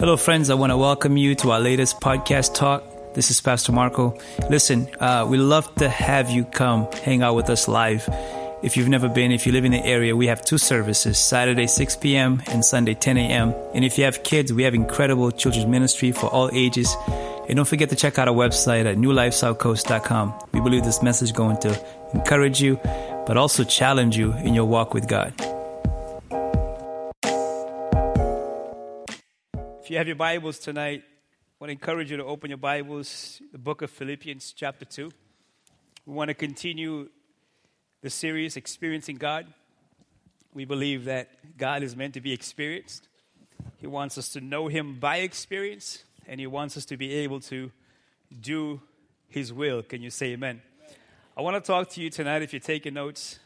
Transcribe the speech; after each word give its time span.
Hello, 0.00 0.16
friends. 0.16 0.48
I 0.48 0.54
want 0.54 0.70
to 0.70 0.78
welcome 0.78 1.18
you 1.18 1.34
to 1.34 1.50
our 1.50 1.60
latest 1.60 2.00
podcast 2.00 2.54
talk. 2.54 2.82
This 3.12 3.30
is 3.30 3.38
Pastor 3.42 3.70
Marco. 3.70 4.16
Listen, 4.48 4.88
uh, 4.98 5.26
we 5.28 5.36
love 5.36 5.74
to 5.74 5.90
have 5.90 6.30
you 6.30 6.46
come 6.46 6.90
hang 7.04 7.22
out 7.22 7.34
with 7.34 7.50
us 7.50 7.68
live. 7.68 8.08
If 8.62 8.78
you've 8.78 8.88
never 8.88 9.10
been, 9.10 9.30
if 9.30 9.44
you 9.44 9.52
live 9.52 9.66
in 9.66 9.72
the 9.72 9.84
area, 9.84 10.16
we 10.16 10.28
have 10.28 10.42
two 10.42 10.56
services 10.56 11.18
Saturday 11.18 11.66
6 11.66 11.96
p.m. 11.96 12.42
and 12.46 12.64
Sunday 12.64 12.94
10 12.94 13.18
a.m. 13.18 13.54
And 13.74 13.84
if 13.84 13.98
you 13.98 14.04
have 14.04 14.22
kids, 14.22 14.54
we 14.54 14.62
have 14.62 14.72
incredible 14.72 15.30
children's 15.32 15.66
ministry 15.66 16.12
for 16.12 16.28
all 16.28 16.48
ages. 16.54 16.96
And 17.46 17.56
don't 17.56 17.68
forget 17.68 17.90
to 17.90 17.96
check 17.96 18.18
out 18.18 18.26
our 18.26 18.34
website 18.34 18.86
at 18.86 18.96
newlifesouthcoast.com. 18.96 20.48
We 20.52 20.62
believe 20.62 20.82
this 20.82 21.02
message 21.02 21.28
is 21.28 21.32
going 21.32 21.58
to 21.58 21.78
encourage 22.14 22.62
you, 22.62 22.80
but 23.26 23.36
also 23.36 23.64
challenge 23.64 24.16
you 24.16 24.32
in 24.32 24.54
your 24.54 24.64
walk 24.64 24.94
with 24.94 25.08
God. 25.08 25.34
If 29.90 29.94
you 29.94 29.98
have 29.98 30.06
your 30.06 30.14
Bibles 30.14 30.60
tonight, 30.60 31.02
I 31.02 31.56
want 31.58 31.70
to 31.70 31.72
encourage 31.72 32.12
you 32.12 32.16
to 32.18 32.24
open 32.24 32.48
your 32.48 32.58
Bibles, 32.58 33.42
the 33.50 33.58
book 33.58 33.82
of 33.82 33.90
Philippians, 33.90 34.52
chapter 34.52 34.84
2. 34.84 35.10
We 36.06 36.14
want 36.14 36.28
to 36.28 36.34
continue 36.34 37.08
the 38.00 38.08
series, 38.08 38.56
Experiencing 38.56 39.16
God. 39.16 39.48
We 40.54 40.64
believe 40.64 41.06
that 41.06 41.58
God 41.58 41.82
is 41.82 41.96
meant 41.96 42.14
to 42.14 42.20
be 42.20 42.32
experienced. 42.32 43.08
He 43.78 43.88
wants 43.88 44.16
us 44.16 44.28
to 44.34 44.40
know 44.40 44.68
Him 44.68 45.00
by 45.00 45.16
experience, 45.16 46.04
and 46.28 46.38
He 46.38 46.46
wants 46.46 46.76
us 46.76 46.84
to 46.84 46.96
be 46.96 47.12
able 47.14 47.40
to 47.40 47.72
do 48.40 48.80
His 49.26 49.52
will. 49.52 49.82
Can 49.82 50.02
you 50.02 50.10
say 50.10 50.26
amen? 50.26 50.60
amen? 50.84 50.96
I 51.36 51.42
want 51.42 51.56
to 51.56 51.66
talk 51.66 51.90
to 51.90 52.00
you 52.00 52.10
tonight, 52.10 52.42
if 52.42 52.52
you're 52.52 52.60
taking 52.60 52.94
notes, 52.94 53.40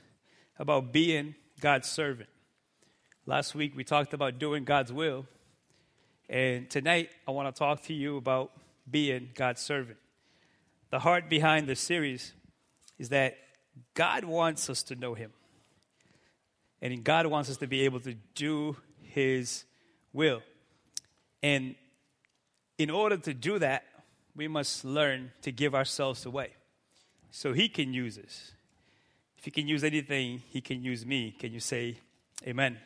about 0.58 0.92
being 0.92 1.36
God's 1.58 1.88
servant. 1.88 2.28
Last 3.24 3.54
week 3.54 3.74
we 3.74 3.82
talked 3.82 4.12
about 4.12 4.38
doing 4.38 4.64
God's 4.64 4.92
will. 4.92 5.24
And 6.28 6.70
tonight, 6.70 7.10
I 7.28 7.32
want 7.32 7.54
to 7.54 7.58
talk 7.58 7.82
to 7.84 7.94
you 7.94 8.16
about 8.16 8.50
being 8.90 9.30
God's 9.34 9.60
servant. 9.60 9.98
The 10.90 10.98
heart 10.98 11.28
behind 11.28 11.66
this 11.66 11.80
series 11.80 12.32
is 12.98 13.10
that 13.10 13.36
God 13.94 14.24
wants 14.24 14.70
us 14.70 14.82
to 14.84 14.94
know 14.94 15.14
Him. 15.14 15.32
And 16.80 17.02
God 17.04 17.26
wants 17.26 17.50
us 17.50 17.56
to 17.58 17.66
be 17.66 17.82
able 17.82 18.00
to 18.00 18.14
do 18.34 18.76
His 19.02 19.64
will. 20.12 20.42
And 21.42 21.74
in 22.78 22.90
order 22.90 23.16
to 23.18 23.34
do 23.34 23.58
that, 23.58 23.84
we 24.34 24.48
must 24.48 24.84
learn 24.84 25.30
to 25.42 25.52
give 25.52 25.74
ourselves 25.74 26.26
away 26.26 26.50
so 27.30 27.52
He 27.52 27.68
can 27.68 27.92
use 27.92 28.18
us. 28.18 28.52
If 29.38 29.44
He 29.44 29.50
can 29.50 29.68
use 29.68 29.84
anything, 29.84 30.42
He 30.48 30.60
can 30.60 30.82
use 30.82 31.04
me. 31.04 31.32
Can 31.38 31.52
you 31.52 31.60
say 31.60 31.98
amen? 32.46 32.78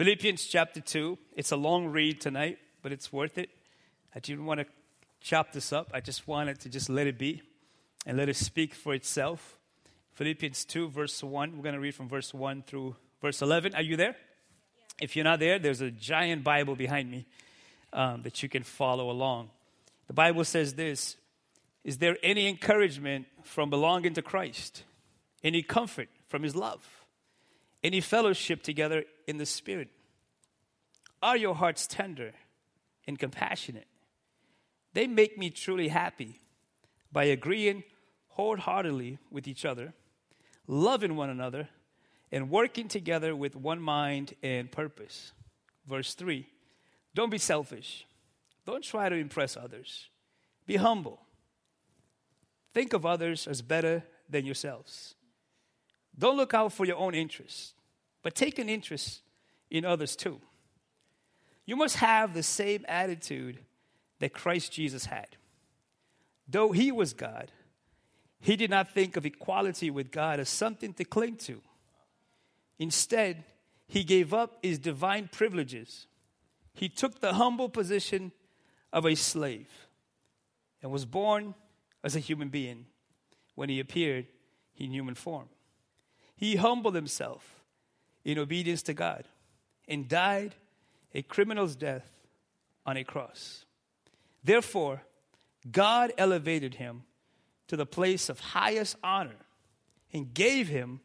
Philippians 0.00 0.46
chapter 0.46 0.80
2. 0.80 1.18
It's 1.36 1.52
a 1.52 1.56
long 1.56 1.88
read 1.88 2.22
tonight, 2.22 2.56
but 2.80 2.90
it's 2.90 3.12
worth 3.12 3.36
it. 3.36 3.50
I 4.14 4.18
didn't 4.18 4.46
want 4.46 4.60
to 4.60 4.66
chop 5.20 5.52
this 5.52 5.74
up. 5.74 5.90
I 5.92 6.00
just 6.00 6.26
wanted 6.26 6.58
to 6.60 6.70
just 6.70 6.88
let 6.88 7.06
it 7.06 7.18
be 7.18 7.42
and 8.06 8.16
let 8.16 8.30
it 8.30 8.36
speak 8.36 8.72
for 8.72 8.94
itself. 8.94 9.58
Philippians 10.14 10.64
2, 10.64 10.88
verse 10.88 11.22
1. 11.22 11.54
We're 11.54 11.62
going 11.62 11.74
to 11.74 11.80
read 11.82 11.94
from 11.94 12.08
verse 12.08 12.32
1 12.32 12.62
through 12.62 12.96
verse 13.20 13.42
11. 13.42 13.74
Are 13.74 13.82
you 13.82 13.98
there? 13.98 14.16
Yeah. 14.16 15.04
If 15.04 15.16
you're 15.16 15.24
not 15.24 15.38
there, 15.38 15.58
there's 15.58 15.82
a 15.82 15.90
giant 15.90 16.44
Bible 16.44 16.76
behind 16.76 17.10
me 17.10 17.26
um, 17.92 18.22
that 18.22 18.42
you 18.42 18.48
can 18.48 18.62
follow 18.62 19.10
along. 19.10 19.50
The 20.06 20.14
Bible 20.14 20.44
says 20.44 20.72
this 20.72 21.18
Is 21.84 21.98
there 21.98 22.16
any 22.22 22.48
encouragement 22.48 23.26
from 23.42 23.68
belonging 23.68 24.14
to 24.14 24.22
Christ? 24.22 24.82
Any 25.44 25.62
comfort 25.62 26.08
from 26.26 26.42
his 26.42 26.56
love? 26.56 27.04
Any 27.82 28.00
fellowship 28.00 28.62
together 28.62 29.04
in 29.30 29.38
the 29.38 29.46
Spirit? 29.46 29.88
Are 31.22 31.36
your 31.36 31.54
hearts 31.54 31.86
tender 31.86 32.32
and 33.06 33.18
compassionate? 33.18 33.86
They 34.92 35.06
make 35.06 35.38
me 35.38 35.50
truly 35.50 35.88
happy 35.88 36.40
by 37.12 37.24
agreeing 37.24 37.84
wholeheartedly 38.28 39.18
with 39.30 39.46
each 39.46 39.64
other, 39.64 39.94
loving 40.66 41.16
one 41.16 41.30
another, 41.30 41.68
and 42.32 42.50
working 42.50 42.88
together 42.88 43.34
with 43.34 43.56
one 43.56 43.80
mind 43.80 44.34
and 44.42 44.70
purpose. 44.70 45.32
Verse 45.86 46.14
3 46.14 46.46
Don't 47.14 47.30
be 47.30 47.38
selfish. 47.38 48.06
Don't 48.66 48.84
try 48.84 49.08
to 49.08 49.16
impress 49.16 49.56
others. 49.56 50.08
Be 50.66 50.76
humble. 50.76 51.20
Think 52.72 52.92
of 52.92 53.06
others 53.06 53.46
as 53.46 53.62
better 53.62 54.04
than 54.28 54.44
yourselves. 54.44 55.14
Don't 56.16 56.36
look 56.36 56.54
out 56.54 56.72
for 56.72 56.84
your 56.84 56.98
own 56.98 57.14
interests 57.14 57.74
but 58.22 58.34
take 58.34 58.58
an 58.58 58.68
interest 58.68 59.22
in 59.70 59.84
others 59.84 60.16
too. 60.16 60.40
You 61.66 61.76
must 61.76 61.96
have 61.96 62.34
the 62.34 62.42
same 62.42 62.84
attitude 62.88 63.58
that 64.18 64.32
Christ 64.32 64.72
Jesus 64.72 65.06
had. 65.06 65.28
Though 66.48 66.72
he 66.72 66.90
was 66.90 67.12
God, 67.12 67.50
he 68.40 68.56
did 68.56 68.70
not 68.70 68.92
think 68.92 69.16
of 69.16 69.26
equality 69.26 69.90
with 69.90 70.10
God 70.10 70.40
as 70.40 70.48
something 70.48 70.92
to 70.94 71.04
cling 71.04 71.36
to. 71.36 71.60
Instead, 72.78 73.44
he 73.86 74.02
gave 74.04 74.32
up 74.32 74.58
his 74.62 74.78
divine 74.78 75.28
privileges. 75.30 76.06
He 76.72 76.88
took 76.88 77.20
the 77.20 77.34
humble 77.34 77.68
position 77.68 78.32
of 78.92 79.04
a 79.04 79.14
slave 79.14 79.70
and 80.82 80.90
was 80.90 81.04
born 81.04 81.54
as 82.02 82.16
a 82.16 82.20
human 82.20 82.48
being 82.48 82.86
when 83.54 83.68
he 83.68 83.78
appeared 83.78 84.26
in 84.76 84.90
human 84.90 85.14
form. 85.14 85.48
He 86.34 86.56
humbled 86.56 86.94
himself 86.94 87.59
in 88.24 88.38
obedience 88.38 88.82
to 88.82 88.94
God 88.94 89.24
and 89.88 90.08
died 90.08 90.54
a 91.14 91.22
criminal's 91.22 91.76
death 91.76 92.08
on 92.86 92.96
a 92.96 93.04
cross. 93.04 93.64
Therefore, 94.42 95.02
God 95.70 96.12
elevated 96.16 96.74
him 96.74 97.02
to 97.68 97.76
the 97.76 97.86
place 97.86 98.28
of 98.28 98.40
highest 98.40 98.96
honor 99.02 99.36
and 100.12 100.32
gave 100.32 100.68
him 100.68 101.00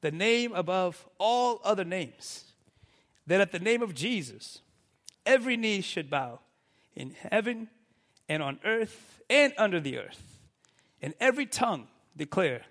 the 0.00 0.10
name 0.10 0.52
above 0.54 1.06
all 1.18 1.60
other 1.62 1.84
names, 1.84 2.52
that 3.26 3.40
at 3.40 3.52
the 3.52 3.58
name 3.58 3.82
of 3.82 3.94
Jesus, 3.94 4.60
every 5.26 5.56
knee 5.56 5.82
should 5.82 6.08
bow 6.08 6.40
in 6.94 7.14
heaven 7.30 7.68
and 8.28 8.42
on 8.42 8.58
earth 8.64 9.20
and 9.28 9.52
under 9.58 9.78
the 9.78 9.98
earth, 9.98 10.38
and 11.02 11.14
every 11.20 11.46
tongue 11.46 11.86
declare 12.16 12.62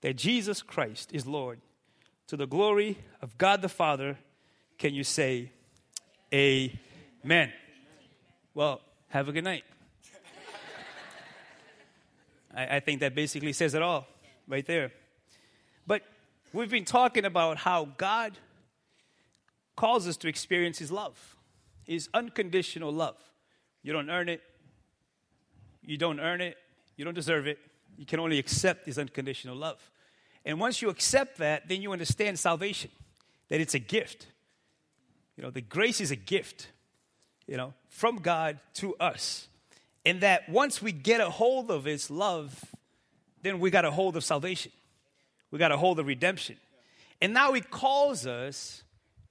that 0.00 0.16
Jesus 0.16 0.62
Christ 0.62 1.10
is 1.12 1.26
Lord 1.26 1.60
to 2.28 2.36
the 2.36 2.46
glory 2.46 2.98
of 3.20 3.36
God 3.38 3.62
the 3.62 3.68
Father, 3.68 4.18
can 4.78 4.94
you 4.94 5.04
say 5.04 5.50
amen? 6.32 7.52
Well, 8.54 8.80
have 9.08 9.28
a 9.28 9.32
good 9.32 9.44
night. 9.44 9.64
I, 12.54 12.76
I 12.76 12.80
think 12.80 13.00
that 13.00 13.14
basically 13.14 13.52
says 13.52 13.74
it 13.74 13.82
all 13.82 14.06
right 14.48 14.66
there. 14.66 14.92
But 15.86 16.02
we've 16.52 16.70
been 16.70 16.84
talking 16.84 17.24
about 17.24 17.58
how 17.58 17.88
God 17.96 18.38
calls 19.76 20.06
us 20.06 20.16
to 20.18 20.28
experience 20.28 20.78
His 20.78 20.92
love, 20.92 21.36
His 21.84 22.08
unconditional 22.14 22.92
love. 22.92 23.16
You 23.82 23.92
don't 23.92 24.10
earn 24.10 24.28
it, 24.28 24.42
you 25.82 25.96
don't 25.96 26.20
earn 26.20 26.40
it, 26.40 26.56
you 26.96 27.04
don't 27.04 27.14
deserve 27.14 27.46
it. 27.46 27.58
You 27.96 28.06
can 28.06 28.20
only 28.20 28.38
accept 28.38 28.86
His 28.86 28.98
unconditional 28.98 29.56
love. 29.56 29.91
And 30.44 30.58
once 30.58 30.82
you 30.82 30.88
accept 30.88 31.38
that, 31.38 31.68
then 31.68 31.82
you 31.82 31.92
understand 31.92 32.38
salvation, 32.38 32.90
that 33.48 33.60
it's 33.60 33.74
a 33.74 33.78
gift. 33.78 34.26
You 35.36 35.42
know, 35.42 35.50
the 35.50 35.60
grace 35.60 36.00
is 36.00 36.10
a 36.10 36.16
gift, 36.16 36.68
you 37.46 37.56
know, 37.56 37.74
from 37.88 38.16
God 38.16 38.58
to 38.74 38.94
us. 38.96 39.48
And 40.04 40.20
that 40.20 40.48
once 40.48 40.82
we 40.82 40.90
get 40.90 41.20
a 41.20 41.30
hold 41.30 41.70
of 41.70 41.84
His 41.84 42.10
love, 42.10 42.64
then 43.42 43.60
we 43.60 43.70
got 43.70 43.84
a 43.84 43.90
hold 43.90 44.16
of 44.16 44.24
salvation. 44.24 44.72
We 45.50 45.58
got 45.58 45.70
a 45.70 45.76
hold 45.76 45.98
of 45.98 46.06
redemption. 46.06 46.56
And 47.20 47.32
now 47.32 47.52
He 47.52 47.60
calls 47.60 48.26
us 48.26 48.82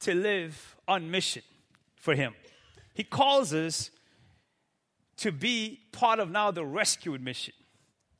to 0.02 0.14
live 0.14 0.78
on 0.88 1.12
mission 1.12 1.44
for 1.96 2.16
Him. 2.16 2.34
He 2.94 3.04
calls 3.04 3.54
us 3.54 3.92
to 5.18 5.31
be 5.31 5.81
part 5.92 6.19
of 6.19 6.31
now 6.31 6.52
the 6.52 6.66
rescue 6.66 7.18
mission. 7.19 7.54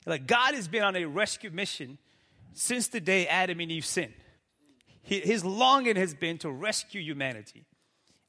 Like 0.06 0.28
God 0.28 0.54
has 0.56 0.68
been 0.68 0.84
on 0.84 0.96
a 0.96 1.06
rescue 1.06 1.52
mission 1.52 1.98
since 2.54 2.88
the 2.88 3.00
day 3.00 3.28
Adam 3.28 3.60
and 3.60 3.72
Eve 3.72 3.86
sinned. 3.86 4.14
His 5.04 5.44
longing 5.44 5.96
has 5.96 6.14
been 6.14 6.38
to 6.40 6.52
rescue 6.52 7.02
humanity. 7.02 7.66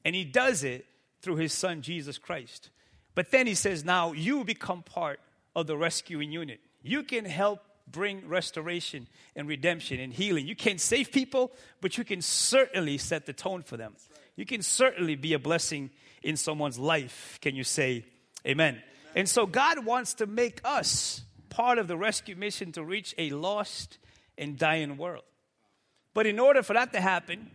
And 0.03 0.15
he 0.15 0.25
does 0.25 0.63
it 0.63 0.85
through 1.21 1.37
his 1.37 1.53
son, 1.53 1.81
Jesus 1.81 2.17
Christ. 2.17 2.69
But 3.15 3.31
then 3.31 3.47
he 3.47 3.55
says, 3.55 3.85
now 3.85 4.11
you 4.11 4.43
become 4.43 4.81
part 4.81 5.19
of 5.55 5.67
the 5.67 5.77
rescuing 5.77 6.31
unit. 6.31 6.59
You 6.81 7.03
can 7.03 7.25
help 7.25 7.59
bring 7.89 8.27
restoration 8.27 9.07
and 9.35 9.47
redemption 9.47 9.99
and 9.99 10.13
healing. 10.13 10.47
You 10.47 10.55
can't 10.55 10.81
save 10.81 11.11
people, 11.11 11.51
but 11.79 11.97
you 11.97 12.03
can 12.03 12.21
certainly 12.21 12.97
set 12.97 13.25
the 13.25 13.33
tone 13.33 13.61
for 13.61 13.77
them. 13.77 13.95
You 14.35 14.45
can 14.45 14.61
certainly 14.61 15.15
be 15.15 15.33
a 15.33 15.39
blessing 15.39 15.91
in 16.23 16.37
someone's 16.37 16.79
life. 16.79 17.37
Can 17.41 17.55
you 17.55 17.63
say 17.63 18.05
amen? 18.45 18.75
amen? 18.75 18.83
And 19.15 19.29
so 19.29 19.45
God 19.45 19.85
wants 19.85 20.15
to 20.15 20.25
make 20.25 20.59
us 20.63 21.21
part 21.49 21.77
of 21.77 21.87
the 21.87 21.95
rescue 21.95 22.35
mission 22.35 22.71
to 22.71 22.83
reach 22.83 23.13
a 23.17 23.29
lost 23.29 23.99
and 24.37 24.57
dying 24.57 24.97
world. 24.97 25.23
But 26.13 26.27
in 26.27 26.39
order 26.39 26.61
for 26.61 26.73
that 26.73 26.93
to 26.93 27.01
happen, 27.01 27.51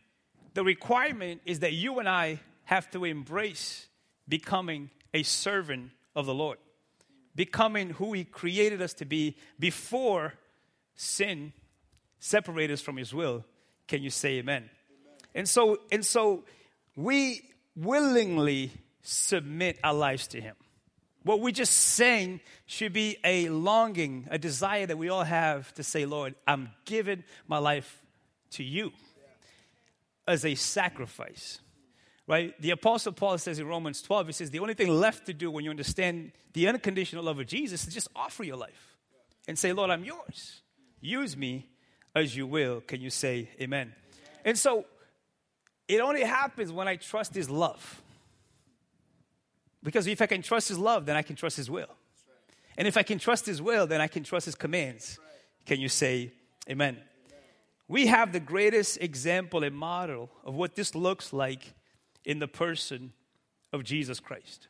the 0.55 0.65
requirement 0.65 1.43
is 1.45 1.61
that 1.61 1.73
you 1.73 1.99
and 1.99 2.09
I 2.09 2.41
have 2.65 2.91
to 2.91 3.05
embrace 3.05 3.87
becoming 4.29 4.91
a 5.15 5.23
servant 5.23 5.91
of 6.15 6.27
the 6.27 6.35
Lord, 6.35 6.59
becoming 7.35 7.91
who 7.91 8.13
He 8.13 8.25
created 8.25 8.83
us 8.83 8.95
to 8.95 9.05
be 9.05 9.37
before 9.59 10.35
sin 10.97 11.53
separated 12.19 12.75
us 12.75 12.81
from 12.81 12.97
His 12.97 13.15
will. 13.15 13.45
Can 13.87 14.03
you 14.03 14.11
say 14.11 14.39
amen? 14.39 14.57
amen? 14.57 14.69
And 15.35 15.49
so, 15.49 15.79
and 15.91 16.05
so 16.05 16.45
we 16.97 17.43
willingly 17.77 18.73
submit 19.03 19.79
our 19.83 19.95
lives 19.95 20.27
to 20.29 20.41
Him. 20.41 20.57
What 21.29 21.41
we 21.41 21.53
just 21.53 21.75
sang 21.75 22.41
should 22.65 22.95
be 22.95 23.19
a 23.23 23.51
longing, 23.51 24.29
a 24.31 24.39
desire 24.39 24.87
that 24.87 24.97
we 24.97 25.11
all 25.11 25.25
have 25.25 25.75
to 25.75 25.83
say, 25.83 26.07
Lord, 26.07 26.35
I'm 26.47 26.71
giving 26.87 27.23
my 27.47 27.59
life 27.59 28.01
to 28.53 28.65
you 28.65 28.93
as 30.27 30.47
a 30.47 30.55
sacrifice. 30.55 31.61
Right? 32.27 32.59
The 32.63 32.71
Apostle 32.71 33.13
Paul 33.13 33.37
says 33.37 33.59
in 33.59 33.67
Romans 33.67 34.01
12, 34.01 34.29
he 34.29 34.33
says, 34.33 34.51
the 34.51 34.61
only 34.61 34.73
thing 34.73 34.89
left 34.89 35.27
to 35.27 35.35
do 35.35 35.51
when 35.51 35.65
you 35.65 35.71
understand 35.71 36.33
the 36.55 36.67
unconditional 36.67 37.25
love 37.25 37.39
of 37.39 37.47
Jesus 37.47 37.87
is 37.87 37.93
just 37.93 38.09
offer 38.17 38.43
your 38.43 38.57
life 38.57 38.97
and 39.47 39.59
say, 39.59 39.75
Lord, 39.75 39.91
I'm 39.91 40.05
yours. 40.05 40.63
Use 41.03 41.37
me 41.37 41.69
as 42.15 42.35
you 42.35 42.47
will. 42.47 42.81
Can 42.81 43.03
you 43.03 43.11
say 43.11 43.51
amen? 43.61 43.93
And 44.47 44.57
so 44.57 44.87
it 45.89 46.01
only 46.01 46.23
happens 46.23 46.73
when 46.73 46.89
I 46.89 46.97
trust 46.97 47.35
his 47.35 47.51
love. 47.51 48.01
Because 49.83 50.07
if 50.07 50.21
I 50.21 50.27
can 50.27 50.43
trust 50.43 50.69
his 50.69 50.79
love, 50.79 51.07
then 51.07 51.17
I 51.17 51.23
can 51.23 51.37
trust 51.37 51.57
his 51.57 51.71
will. 51.71 51.89
And 52.77 52.87
if 52.87 52.97
I 52.97 53.03
can 53.03 53.19
trust 53.19 53.47
his 53.47 53.61
will, 53.61 53.87
then 53.87 54.01
I 54.01 54.07
can 54.07 54.25
trust 54.25 54.47
his 54.47 54.55
commands. 54.55 55.19
Can 55.67 55.81
you 55.81 55.89
say 55.89 56.33
amen? 56.69 56.99
We 57.89 58.07
have 58.07 58.33
the 58.33 58.41
greatest 58.41 58.99
example 59.01 59.65
and 59.65 59.75
model 59.75 60.31
of 60.45 60.55
what 60.55 60.75
this 60.75 60.95
looks 60.95 61.33
like 61.33 61.75
in 62.25 62.39
the 62.39 62.49
person 62.49 63.13
of 63.73 63.83
Jesus 63.83 64.21
Christ. 64.21 64.69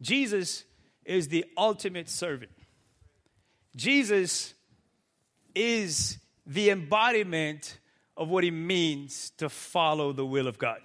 Jesus 0.00 0.64
is 1.04 1.28
the 1.28 1.44
ultimate 1.56 2.08
servant. 2.08 2.52
Jesus 3.76 4.54
is 5.54 6.18
the 6.46 6.70
embodiment 6.70 7.78
of 8.16 8.28
what 8.28 8.44
it 8.44 8.50
means 8.50 9.30
to 9.38 9.48
follow 9.48 10.12
the 10.12 10.26
will 10.26 10.46
of 10.46 10.58
God. 10.58 10.80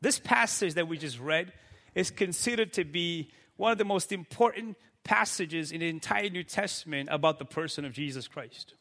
This 0.00 0.18
passage 0.18 0.74
that 0.74 0.88
we 0.88 0.98
just 0.98 1.18
read 1.18 1.52
is 1.94 2.10
considered 2.10 2.72
to 2.74 2.84
be 2.84 3.30
one 3.56 3.72
of 3.72 3.78
the 3.78 3.84
most 3.84 4.12
important 4.12 4.76
passages 5.04 5.72
in 5.72 5.80
the 5.80 5.88
entire 5.88 6.30
New 6.30 6.44
Testament 6.44 7.08
about 7.10 7.38
the 7.38 7.44
person 7.44 7.84
of 7.84 7.92
Jesus 7.92 8.28
Christ. 8.28 8.74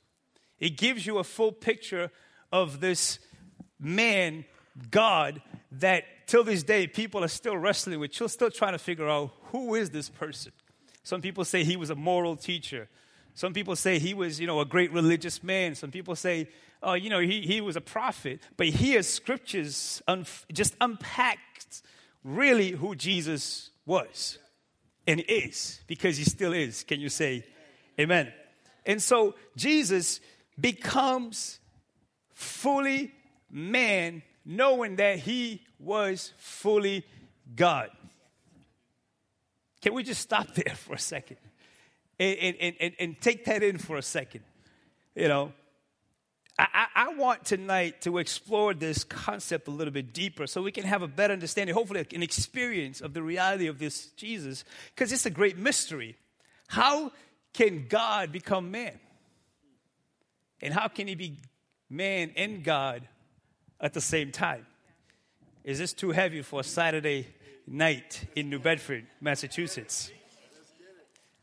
It 0.60 0.78
gives 0.78 1.06
you 1.06 1.18
a 1.18 1.24
full 1.24 1.52
picture 1.52 2.12
of 2.52 2.80
this 2.80 3.20
man, 3.80 4.46
God, 4.92 5.42
that 5.72 6.04
till 6.28 6.44
this 6.44 6.64
day 6.64 6.88
people 6.88 7.24
are 7.24 7.30
still 7.30 7.58
wrestling 7.58 8.00
with, 8.00 8.14
still 8.14 8.52
trying 8.52 8.74
to 8.74 8.80
figure 8.80 9.10
out 9.10 9.32
who 9.52 9.76
is 9.76 9.90
this 9.90 10.10
person. 10.10 10.52
Some 11.04 11.22
people 11.22 11.46
say 11.46 11.64
he 11.64 11.78
was 11.78 11.90
a 11.90 11.96
moral 11.96 12.36
teacher. 12.36 12.90
Some 13.38 13.54
people 13.54 13.76
say 13.76 14.00
he 14.00 14.16
was, 14.16 14.40
you 14.40 14.48
know, 14.48 14.62
a 14.62 14.66
great 14.66 14.92
religious 14.92 15.44
man. 15.44 15.76
Some 15.76 15.92
people 15.92 16.16
say, 16.16 16.50
oh, 16.82 16.94
you 16.96 17.12
know, 17.12 17.20
he, 17.20 17.42
he 17.42 17.62
was 17.62 17.76
a 17.76 17.82
prophet. 17.82 18.40
But 18.58 18.70
here, 18.70 19.04
scriptures 19.04 20.02
un- 20.08 20.26
just 20.52 20.76
unpacked 20.82 21.84
really 22.24 22.72
who 22.72 22.96
Jesus 22.96 23.70
was 23.86 24.40
and 25.06 25.24
is, 25.28 25.82
because 25.86 26.18
he 26.18 26.24
still 26.24 26.52
is. 26.52 26.84
Can 26.84 27.00
you 27.00 27.10
say 27.10 27.46
amen? 28.00 28.34
And 28.88 29.00
so 29.00 29.36
Jesus 29.56 30.20
becomes 30.60 31.60
fully 32.34 33.14
man, 33.52 34.24
knowing 34.46 34.96
that 34.96 35.20
he 35.20 35.62
was 35.78 36.34
fully 36.40 37.06
God. 37.56 37.92
Can 39.80 39.94
we 39.94 40.02
just 40.02 40.22
stop 40.22 40.56
there 40.56 40.74
for 40.76 40.96
a 40.96 41.00
second? 41.00 41.38
And, 42.20 42.56
and, 42.60 42.76
and, 42.80 42.94
and 43.00 43.22
take 43.22 43.46
that 43.46 43.64
in 43.64 43.78
for 43.78 43.98
a 43.98 44.02
second. 44.02 44.44
You 45.16 45.28
know, 45.28 45.54
I, 46.60 46.88
I, 46.96 47.14
want 47.14 47.46
tonight 47.46 48.02
to 48.02 48.18
explore 48.18 48.74
this 48.74 49.04
concept 49.04 49.68
a 49.68 49.72
little 49.72 49.94
bit 49.94 50.12
deeper 50.12 50.48
so 50.48 50.64
we 50.64 50.72
can 50.72 50.86
have 50.86 51.04
a 51.04 51.08
better 51.08 51.34
understanding, 51.34 51.76
hopefully, 51.76 52.06
an 52.14 52.24
experience 52.24 53.00
of 53.00 53.14
the 53.14 53.22
reality 53.22 53.68
of 53.68 53.78
this 53.78 54.08
Jesus, 54.12 54.64
because 54.96 55.12
it's 55.12 55.28
a 55.28 55.32
great 55.32 55.58
mystery. 55.58 56.16
How 56.68 57.12
can 57.54 57.88
God 57.88 58.32
become 58.32 58.72
man? 58.72 59.00
And 60.62 60.74
how 60.74 60.88
can 60.88 61.08
he 61.08 61.14
be 61.14 61.38
man 61.90 62.32
and 62.36 62.64
God 62.64 63.08
at 63.80 63.94
the 63.94 64.02
same 64.02 64.32
time? 64.32 64.66
Is 65.64 65.78
this 65.78 65.94
too 65.94 66.12
heavy 66.12 66.42
for 66.42 66.62
a 66.62 66.64
Saturday 66.64 67.28
night 67.68 68.26
in 68.36 68.50
New 68.50 68.60
Bedford, 68.60 69.06
Massachusetts? 69.22 70.12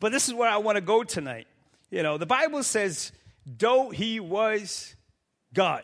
But 0.05 0.13
this 0.13 0.29
is 0.29 0.35
where 0.35 0.51
I 0.51 0.59
want 0.59 0.77
to 0.77 0.83
go 0.83 1.03
tonight. 1.03 1.47
You 1.91 2.03
know, 2.03 2.19
the 2.19 2.27
Bible 2.27 2.63
says, 2.63 3.11
though 3.47 3.89
he 3.89 4.21
was 4.21 4.95
God. 5.55 5.83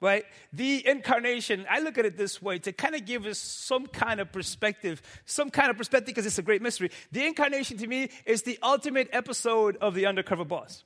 Right? 0.00 0.24
The 0.54 0.88
incarnation, 0.88 1.66
I 1.68 1.80
look 1.80 1.98
at 1.98 2.06
it 2.06 2.16
this 2.16 2.40
way 2.40 2.58
to 2.60 2.72
kind 2.72 2.94
of 2.94 3.04
give 3.04 3.26
us 3.26 3.36
some 3.36 3.86
kind 3.86 4.18
of 4.18 4.32
perspective, 4.32 5.02
some 5.26 5.50
kind 5.50 5.70
of 5.70 5.76
perspective 5.76 6.06
because 6.06 6.24
it's 6.24 6.38
a 6.38 6.42
great 6.42 6.62
mystery. 6.62 6.90
The 7.10 7.26
incarnation 7.26 7.76
to 7.76 7.86
me 7.86 8.08
is 8.24 8.44
the 8.44 8.58
ultimate 8.62 9.10
episode 9.12 9.76
of 9.82 9.94
The 9.94 10.06
Undercover 10.06 10.46
Boss. 10.46 10.82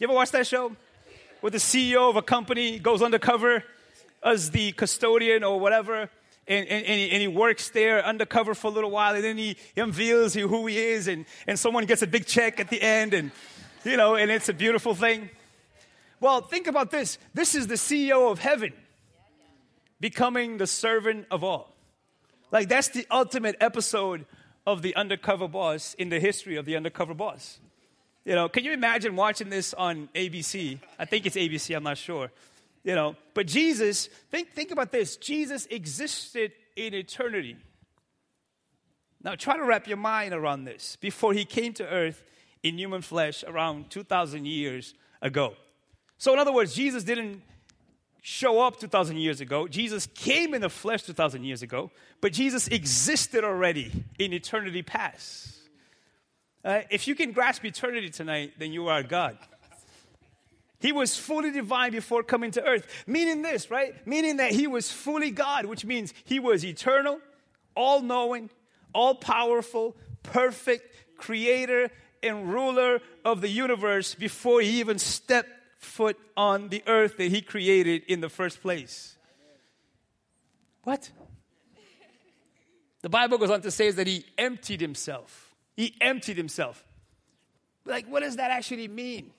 You 0.00 0.08
ever 0.08 0.14
watch 0.14 0.32
that 0.32 0.48
show? 0.48 0.74
Where 1.42 1.52
the 1.52 1.58
CEO 1.58 2.10
of 2.10 2.16
a 2.16 2.22
company 2.22 2.80
goes 2.80 3.02
undercover 3.02 3.62
as 4.20 4.50
the 4.50 4.72
custodian 4.72 5.44
or 5.44 5.60
whatever, 5.60 6.10
and, 6.48 6.66
and, 6.68 6.86
and, 6.86 7.22
he, 7.22 7.28
works 7.28 7.70
there 7.70 8.04
undercover 8.04 8.54
for 8.54 8.68
a 8.68 8.70
little 8.70 8.90
while, 8.90 9.14
and 9.14 9.22
then 9.22 9.36
he, 9.36 9.56
he 9.74 9.80
unveils 9.80 10.34
who 10.34 10.66
he 10.66 10.78
is, 10.78 11.06
and, 11.06 11.26
and 11.46 11.58
someone 11.58 11.84
gets 11.84 12.02
a 12.02 12.06
big 12.06 12.26
check 12.26 12.58
at 12.58 12.70
the 12.70 12.80
end, 12.80 13.12
and 13.14 13.30
you 13.84 13.96
know, 13.96 14.16
and 14.16 14.30
it's 14.30 14.48
a 14.48 14.54
beautiful 14.54 14.94
thing. 14.94 15.30
Well, 16.20 16.40
think 16.40 16.66
about 16.66 16.90
this. 16.90 17.18
This 17.34 17.54
is 17.54 17.66
the 17.66 17.74
CEO 17.74 18.30
of 18.32 18.38
heaven 18.38 18.72
becoming 20.00 20.58
the 20.58 20.66
servant 20.66 21.26
of 21.30 21.44
all. 21.44 21.74
Like 22.50 22.68
that's 22.68 22.88
the 22.88 23.06
ultimate 23.10 23.56
episode 23.60 24.26
of 24.66 24.82
the 24.82 24.96
undercover 24.96 25.48
boss 25.48 25.94
in 25.94 26.08
the 26.08 26.18
history 26.18 26.56
of 26.56 26.64
the 26.64 26.76
undercover 26.76 27.14
boss. 27.14 27.58
You 28.24 28.34
know, 28.34 28.48
can 28.48 28.64
you 28.64 28.72
imagine 28.72 29.16
watching 29.16 29.48
this 29.48 29.74
on 29.74 30.08
ABC? 30.14 30.78
I 30.98 31.04
think 31.04 31.26
it's 31.26 31.36
ABC, 31.36 31.76
I'm 31.76 31.84
not 31.84 31.98
sure 31.98 32.30
you 32.84 32.94
know, 32.94 33.16
but 33.34 33.46
Jesus, 33.46 34.08
think, 34.30 34.52
think 34.52 34.70
about 34.70 34.92
this 34.92 35.16
Jesus 35.16 35.66
existed 35.66 36.52
in 36.76 36.94
eternity. 36.94 37.56
Now, 39.22 39.34
try 39.34 39.56
to 39.56 39.64
wrap 39.64 39.88
your 39.88 39.96
mind 39.96 40.32
around 40.32 40.64
this 40.64 40.96
before 40.96 41.32
he 41.32 41.44
came 41.44 41.72
to 41.74 41.86
earth 41.86 42.22
in 42.62 42.78
human 42.78 43.02
flesh 43.02 43.44
around 43.46 43.90
2,000 43.90 44.46
years 44.46 44.94
ago. 45.20 45.54
So, 46.18 46.32
in 46.32 46.38
other 46.38 46.52
words, 46.52 46.74
Jesus 46.74 47.04
didn't 47.04 47.42
show 48.20 48.60
up 48.60 48.78
2,000 48.78 49.16
years 49.16 49.40
ago. 49.40 49.66
Jesus 49.68 50.06
came 50.06 50.54
in 50.54 50.60
the 50.60 50.68
flesh 50.68 51.02
2,000 51.02 51.44
years 51.44 51.62
ago, 51.62 51.90
but 52.20 52.32
Jesus 52.32 52.68
existed 52.68 53.44
already 53.44 54.04
in 54.18 54.32
eternity 54.32 54.82
past. 54.82 55.56
Uh, 56.64 56.82
if 56.90 57.08
you 57.08 57.14
can 57.14 57.32
grasp 57.32 57.64
eternity 57.64 58.10
tonight, 58.10 58.52
then 58.58 58.72
you 58.72 58.88
are 58.88 59.02
God. 59.02 59.38
He 60.80 60.92
was 60.92 61.16
fully 61.16 61.50
divine 61.50 61.92
before 61.92 62.22
coming 62.22 62.52
to 62.52 62.64
earth. 62.64 62.86
Meaning 63.06 63.42
this, 63.42 63.70
right? 63.70 64.06
Meaning 64.06 64.36
that 64.36 64.52
he 64.52 64.66
was 64.66 64.90
fully 64.90 65.30
God, 65.30 65.66
which 65.66 65.84
means 65.84 66.14
he 66.24 66.38
was 66.38 66.64
eternal, 66.64 67.20
all 67.74 68.00
knowing, 68.00 68.48
all 68.94 69.16
powerful, 69.16 69.96
perfect, 70.22 70.94
creator, 71.16 71.90
and 72.22 72.52
ruler 72.52 73.00
of 73.24 73.40
the 73.40 73.48
universe 73.48 74.14
before 74.14 74.60
he 74.60 74.80
even 74.80 74.98
stepped 74.98 75.50
foot 75.78 76.18
on 76.36 76.68
the 76.68 76.82
earth 76.86 77.16
that 77.16 77.30
he 77.30 77.40
created 77.40 78.02
in 78.08 78.20
the 78.20 78.28
first 78.28 78.62
place. 78.62 79.16
What? 80.84 81.10
The 83.02 83.08
Bible 83.08 83.38
goes 83.38 83.50
on 83.50 83.62
to 83.62 83.70
say 83.70 83.86
is 83.86 83.96
that 83.96 84.06
he 84.06 84.24
emptied 84.36 84.80
himself. 84.80 85.54
He 85.76 85.94
emptied 86.00 86.36
himself. 86.36 86.84
Like, 87.84 88.06
what 88.06 88.20
does 88.20 88.36
that 88.36 88.50
actually 88.50 88.88
mean? 88.88 89.30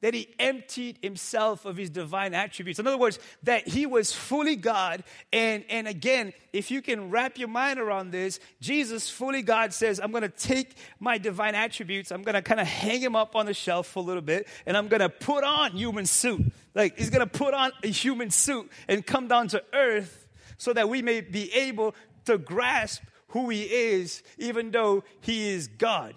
That 0.00 0.14
he 0.14 0.28
emptied 0.38 0.98
himself 1.02 1.64
of 1.64 1.76
his 1.76 1.90
divine 1.90 2.34
attributes. 2.34 2.78
In 2.78 2.86
other 2.86 2.98
words, 2.98 3.18
that 3.42 3.66
he 3.66 3.84
was 3.86 4.12
fully 4.12 4.56
God. 4.56 5.02
And, 5.32 5.64
and 5.68 5.88
again, 5.88 6.32
if 6.52 6.70
you 6.70 6.82
can 6.82 7.10
wrap 7.10 7.38
your 7.38 7.48
mind 7.48 7.80
around 7.80 8.10
this, 8.10 8.38
Jesus, 8.60 9.10
fully 9.10 9.42
God, 9.42 9.72
says, 9.72 9.98
I'm 10.00 10.12
going 10.12 10.22
to 10.22 10.28
take 10.28 10.76
my 11.00 11.18
divine 11.18 11.54
attributes, 11.54 12.12
I'm 12.12 12.22
going 12.22 12.34
to 12.34 12.42
kind 12.42 12.60
of 12.60 12.66
hang 12.66 13.00
him 13.00 13.16
up 13.16 13.34
on 13.34 13.46
the 13.46 13.54
shelf 13.54 13.88
for 13.88 14.00
a 14.00 14.06
little 14.06 14.22
bit, 14.22 14.46
and 14.66 14.76
I'm 14.76 14.88
going 14.88 15.00
to 15.00 15.08
put 15.08 15.42
on 15.42 15.72
human 15.72 16.06
suit. 16.06 16.52
Like, 16.74 16.96
he's 16.96 17.10
going 17.10 17.26
to 17.28 17.38
put 17.38 17.54
on 17.54 17.72
a 17.82 17.88
human 17.88 18.30
suit 18.30 18.70
and 18.86 19.04
come 19.04 19.26
down 19.26 19.48
to 19.48 19.62
earth 19.72 20.26
so 20.58 20.72
that 20.72 20.88
we 20.88 21.02
may 21.02 21.20
be 21.20 21.52
able 21.52 21.94
to 22.26 22.38
grasp 22.38 23.02
who 23.28 23.48
he 23.48 23.64
is, 23.64 24.22
even 24.38 24.70
though 24.70 25.04
he 25.20 25.48
is 25.48 25.68
God. 25.68 26.14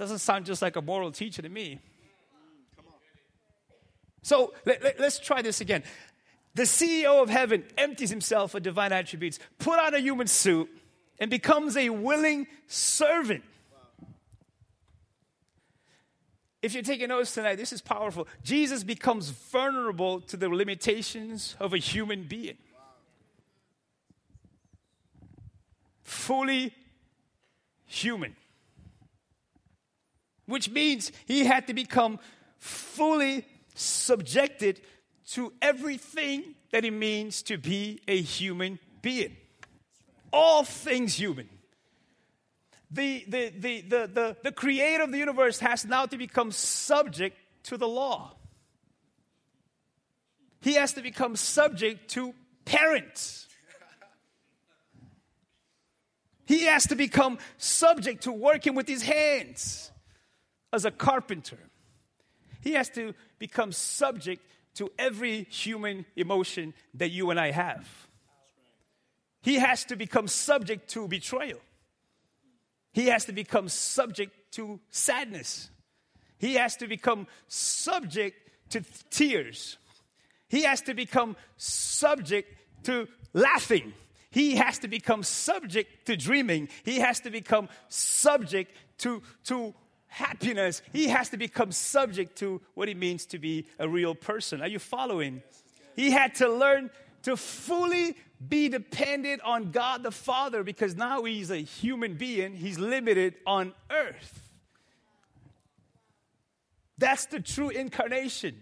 Doesn't 0.00 0.20
sound 0.20 0.46
just 0.46 0.62
like 0.62 0.76
a 0.76 0.80
moral 0.80 1.12
teacher 1.12 1.42
to 1.42 1.48
me. 1.50 1.78
So 4.22 4.54
let, 4.64 4.82
let, 4.82 4.98
let's 4.98 5.18
try 5.18 5.42
this 5.42 5.60
again. 5.60 5.82
The 6.54 6.62
CEO 6.62 7.22
of 7.22 7.28
heaven 7.28 7.64
empties 7.76 8.08
himself 8.08 8.54
of 8.54 8.62
divine 8.62 8.94
attributes, 8.94 9.38
put 9.58 9.78
on 9.78 9.94
a 9.94 9.98
human 9.98 10.26
suit, 10.26 10.70
and 11.18 11.30
becomes 11.30 11.76
a 11.76 11.90
willing 11.90 12.46
servant. 12.66 13.44
If 16.62 16.72
you're 16.72 16.82
taking 16.82 17.08
notes 17.08 17.34
tonight, 17.34 17.56
this 17.56 17.70
is 17.70 17.82
powerful. 17.82 18.26
Jesus 18.42 18.82
becomes 18.82 19.28
vulnerable 19.28 20.22
to 20.22 20.38
the 20.38 20.48
limitations 20.48 21.56
of 21.60 21.74
a 21.74 21.78
human 21.78 22.22
being. 22.22 22.56
Fully 26.02 26.74
human. 27.84 28.34
Which 30.50 30.68
means 30.68 31.12
he 31.26 31.44
had 31.44 31.68
to 31.68 31.74
become 31.74 32.18
fully 32.58 33.46
subjected 33.74 34.80
to 35.28 35.52
everything 35.62 36.56
that 36.72 36.84
it 36.84 36.90
means 36.90 37.42
to 37.42 37.56
be 37.56 38.00
a 38.08 38.20
human 38.20 38.80
being. 39.00 39.36
All 40.32 40.64
things 40.64 41.14
human. 41.14 41.48
The, 42.90 43.24
the, 43.28 43.52
the, 43.56 43.80
the, 43.82 44.10
the, 44.12 44.36
the 44.42 44.52
creator 44.52 45.04
of 45.04 45.12
the 45.12 45.18
universe 45.18 45.60
has 45.60 45.84
now 45.84 46.06
to 46.06 46.18
become 46.18 46.50
subject 46.50 47.36
to 47.64 47.76
the 47.76 47.86
law. 47.86 48.34
He 50.60 50.74
has 50.74 50.92
to 50.94 51.00
become 51.00 51.36
subject 51.36 52.10
to 52.10 52.34
parents. 52.64 53.46
He 56.44 56.64
has 56.64 56.88
to 56.88 56.96
become 56.96 57.38
subject 57.56 58.24
to 58.24 58.32
working 58.32 58.74
with 58.74 58.88
his 58.88 59.02
hands 59.02 59.92
as 60.72 60.84
a 60.84 60.90
carpenter. 60.90 61.58
He 62.62 62.72
has 62.72 62.88
to 62.90 63.14
become 63.38 63.72
subject 63.72 64.44
to 64.74 64.90
every 64.98 65.44
human 65.44 66.06
emotion 66.16 66.74
that 66.94 67.10
you 67.10 67.30
and 67.30 67.40
I 67.40 67.50
have. 67.50 67.88
He 69.42 69.56
has 69.56 69.84
to 69.86 69.96
become 69.96 70.28
subject 70.28 70.90
to 70.90 71.08
betrayal. 71.08 71.58
He 72.92 73.06
has 73.06 73.24
to 73.26 73.32
become 73.32 73.68
subject 73.68 74.32
to 74.52 74.80
sadness. 74.90 75.70
He 76.38 76.54
has 76.54 76.76
to 76.76 76.88
become 76.88 77.26
subject 77.48 78.36
to 78.70 78.82
tears. 79.10 79.76
He 80.48 80.62
has 80.62 80.82
to 80.82 80.94
become 80.94 81.36
subject 81.56 82.54
to 82.84 83.08
laughing. 83.32 83.92
He 84.30 84.56
has 84.56 84.78
to 84.80 84.88
become 84.88 85.22
subject 85.22 86.06
to 86.06 86.16
dreaming. 86.16 86.68
He 86.84 87.00
has 87.00 87.20
to 87.20 87.30
become 87.30 87.68
subject 87.88 88.72
to, 88.98 89.22
to 89.44 89.74
happiness. 90.10 90.82
He 90.92 91.08
has 91.08 91.30
to 91.30 91.36
become 91.38 91.72
subject 91.72 92.36
to 92.38 92.60
what 92.74 92.88
it 92.88 92.96
means 92.96 93.24
to 93.26 93.38
be 93.38 93.66
a 93.78 93.88
real 93.88 94.14
person. 94.14 94.60
Are 94.60 94.68
you 94.68 94.78
following? 94.78 95.42
He 95.96 96.10
had 96.10 96.34
to 96.36 96.48
learn 96.48 96.90
to 97.22 97.36
fully 97.36 98.16
be 98.46 98.68
dependent 98.68 99.42
on 99.42 99.70
God 99.70 100.02
the 100.02 100.10
Father 100.10 100.62
because 100.62 100.96
now 100.96 101.24
he's 101.24 101.50
a 101.50 101.58
human 101.58 102.14
being, 102.14 102.54
he's 102.54 102.78
limited 102.78 103.34
on 103.46 103.72
earth. 103.90 104.50
That's 106.98 107.26
the 107.26 107.40
true 107.40 107.70
incarnation. 107.70 108.60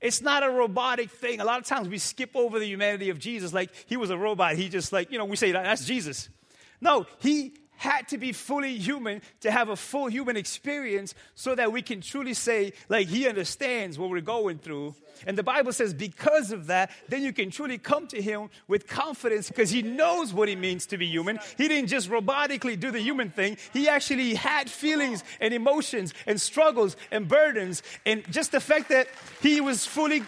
It's 0.00 0.22
not 0.22 0.42
a 0.42 0.50
robotic 0.50 1.10
thing. 1.10 1.40
A 1.40 1.44
lot 1.44 1.60
of 1.60 1.66
times 1.66 1.88
we 1.88 1.98
skip 1.98 2.30
over 2.34 2.58
the 2.58 2.66
humanity 2.66 3.10
of 3.10 3.18
Jesus 3.18 3.52
like 3.52 3.70
he 3.86 3.98
was 3.98 4.08
a 4.08 4.16
robot. 4.16 4.56
He 4.56 4.70
just 4.70 4.92
like, 4.92 5.12
you 5.12 5.18
know, 5.18 5.26
we 5.26 5.36
say 5.36 5.52
that's 5.52 5.84
Jesus. 5.84 6.30
No, 6.80 7.06
he 7.18 7.52
had 7.80 8.06
to 8.08 8.18
be 8.18 8.30
fully 8.30 8.76
human 8.76 9.22
to 9.40 9.50
have 9.50 9.70
a 9.70 9.74
full 9.74 10.06
human 10.06 10.36
experience 10.36 11.14
so 11.34 11.54
that 11.54 11.72
we 11.72 11.80
can 11.80 12.02
truly 12.02 12.34
say, 12.34 12.74
like, 12.90 13.08
he 13.08 13.26
understands 13.26 13.98
what 13.98 14.10
we're 14.10 14.20
going 14.20 14.58
through. 14.58 14.94
And 15.26 15.36
the 15.36 15.42
Bible 15.42 15.72
says, 15.72 15.94
because 15.94 16.52
of 16.52 16.66
that, 16.66 16.90
then 17.08 17.22
you 17.22 17.32
can 17.32 17.50
truly 17.50 17.78
come 17.78 18.06
to 18.08 18.20
him 18.20 18.50
with 18.68 18.86
confidence 18.86 19.48
because 19.48 19.70
he 19.70 19.80
knows 19.80 20.34
what 20.34 20.50
it 20.50 20.58
means 20.58 20.84
to 20.86 20.98
be 20.98 21.06
human. 21.06 21.38
He 21.56 21.68
didn't 21.68 21.88
just 21.88 22.10
robotically 22.10 22.78
do 22.78 22.90
the 22.90 23.00
human 23.00 23.30
thing, 23.30 23.56
he 23.72 23.88
actually 23.88 24.34
had 24.34 24.68
feelings 24.68 25.24
and 25.40 25.54
emotions 25.54 26.12
and 26.26 26.38
struggles 26.38 26.98
and 27.10 27.28
burdens. 27.28 27.82
And 28.04 28.30
just 28.30 28.52
the 28.52 28.60
fact 28.60 28.90
that 28.90 29.08
he 29.40 29.62
was 29.62 29.86
fully 29.86 30.22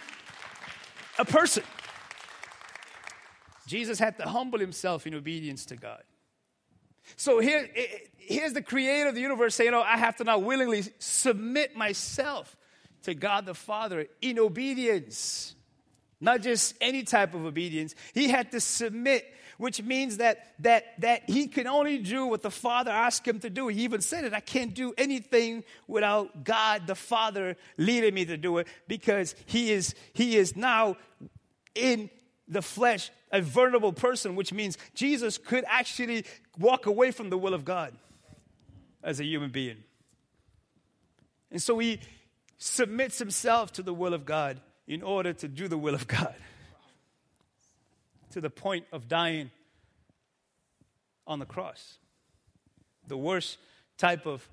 a 1.19 1.25
person. 1.25 1.63
Jesus 3.67 3.99
had 3.99 4.17
to 4.17 4.23
humble 4.23 4.57
himself 4.57 5.05
in 5.05 5.13
obedience 5.13 5.67
to 5.67 5.75
God. 5.75 6.01
So 7.15 7.39
here, 7.39 7.69
here's 8.17 8.53
the 8.53 8.61
creator 8.61 9.09
of 9.09 9.15
the 9.15 9.21
universe 9.21 9.55
saying, 9.55 9.73
Oh, 9.73 9.81
I 9.81 9.97
have 9.97 10.15
to 10.17 10.23
now 10.23 10.39
willingly 10.39 10.83
submit 10.99 11.75
myself 11.75 12.55
to 13.03 13.13
God 13.13 13.45
the 13.45 13.53
Father 13.53 14.07
in 14.21 14.39
obedience. 14.39 15.55
Not 16.19 16.41
just 16.41 16.75
any 16.79 17.03
type 17.03 17.33
of 17.33 17.45
obedience. 17.45 17.95
He 18.13 18.29
had 18.29 18.51
to 18.51 18.61
submit, 18.61 19.25
which 19.57 19.81
means 19.83 20.17
that, 20.17 20.53
that, 20.59 20.99
that 21.01 21.29
he 21.29 21.47
can 21.47 21.67
only 21.67 21.97
do 21.97 22.25
what 22.25 22.41
the 22.41 22.51
Father 22.51 22.91
asked 22.91 23.27
him 23.27 23.39
to 23.41 23.49
do. 23.49 23.67
He 23.67 23.83
even 23.83 23.99
said 23.99 24.23
it 24.23 24.33
I 24.33 24.39
can't 24.39 24.73
do 24.73 24.93
anything 24.97 25.65
without 25.85 26.45
God 26.45 26.87
the 26.87 26.95
Father 26.95 27.57
leading 27.77 28.13
me 28.13 28.23
to 28.25 28.37
do 28.37 28.57
it 28.57 28.67
because 28.87 29.35
he 29.45 29.71
is, 29.73 29.95
he 30.13 30.37
is 30.37 30.55
now 30.55 30.95
in 31.75 32.09
the 32.47 32.61
flesh 32.61 33.11
a 33.33 33.41
vulnerable 33.41 33.91
person, 33.91 34.35
which 34.35 34.53
means 34.53 34.77
Jesus 34.93 35.37
could 35.39 35.65
actually 35.67 36.23
walk 36.59 36.85
away 36.85 37.11
from 37.11 37.31
the 37.31 37.37
will 37.37 37.53
of 37.53 37.65
God 37.65 37.93
as 39.03 39.19
a 39.19 39.25
human 39.25 39.49
being. 39.49 39.83
And 41.51 41.61
so 41.61 41.79
he 41.79 41.99
submits 42.57 43.17
himself 43.17 43.71
to 43.73 43.83
the 43.83 43.93
will 43.93 44.13
of 44.13 44.25
God 44.25 44.61
in 44.87 45.01
order 45.01 45.33
to 45.33 45.47
do 45.47 45.67
the 45.67 45.77
will 45.77 45.95
of 45.95 46.07
God 46.07 46.35
to 48.31 48.39
the 48.39 48.49
point 48.49 48.85
of 48.91 49.07
dying 49.07 49.49
on 51.25 51.39
the 51.39 51.45
cross. 51.45 51.97
The 53.07 53.17
worst 53.17 53.57
type 53.97 54.25
of 54.25 54.47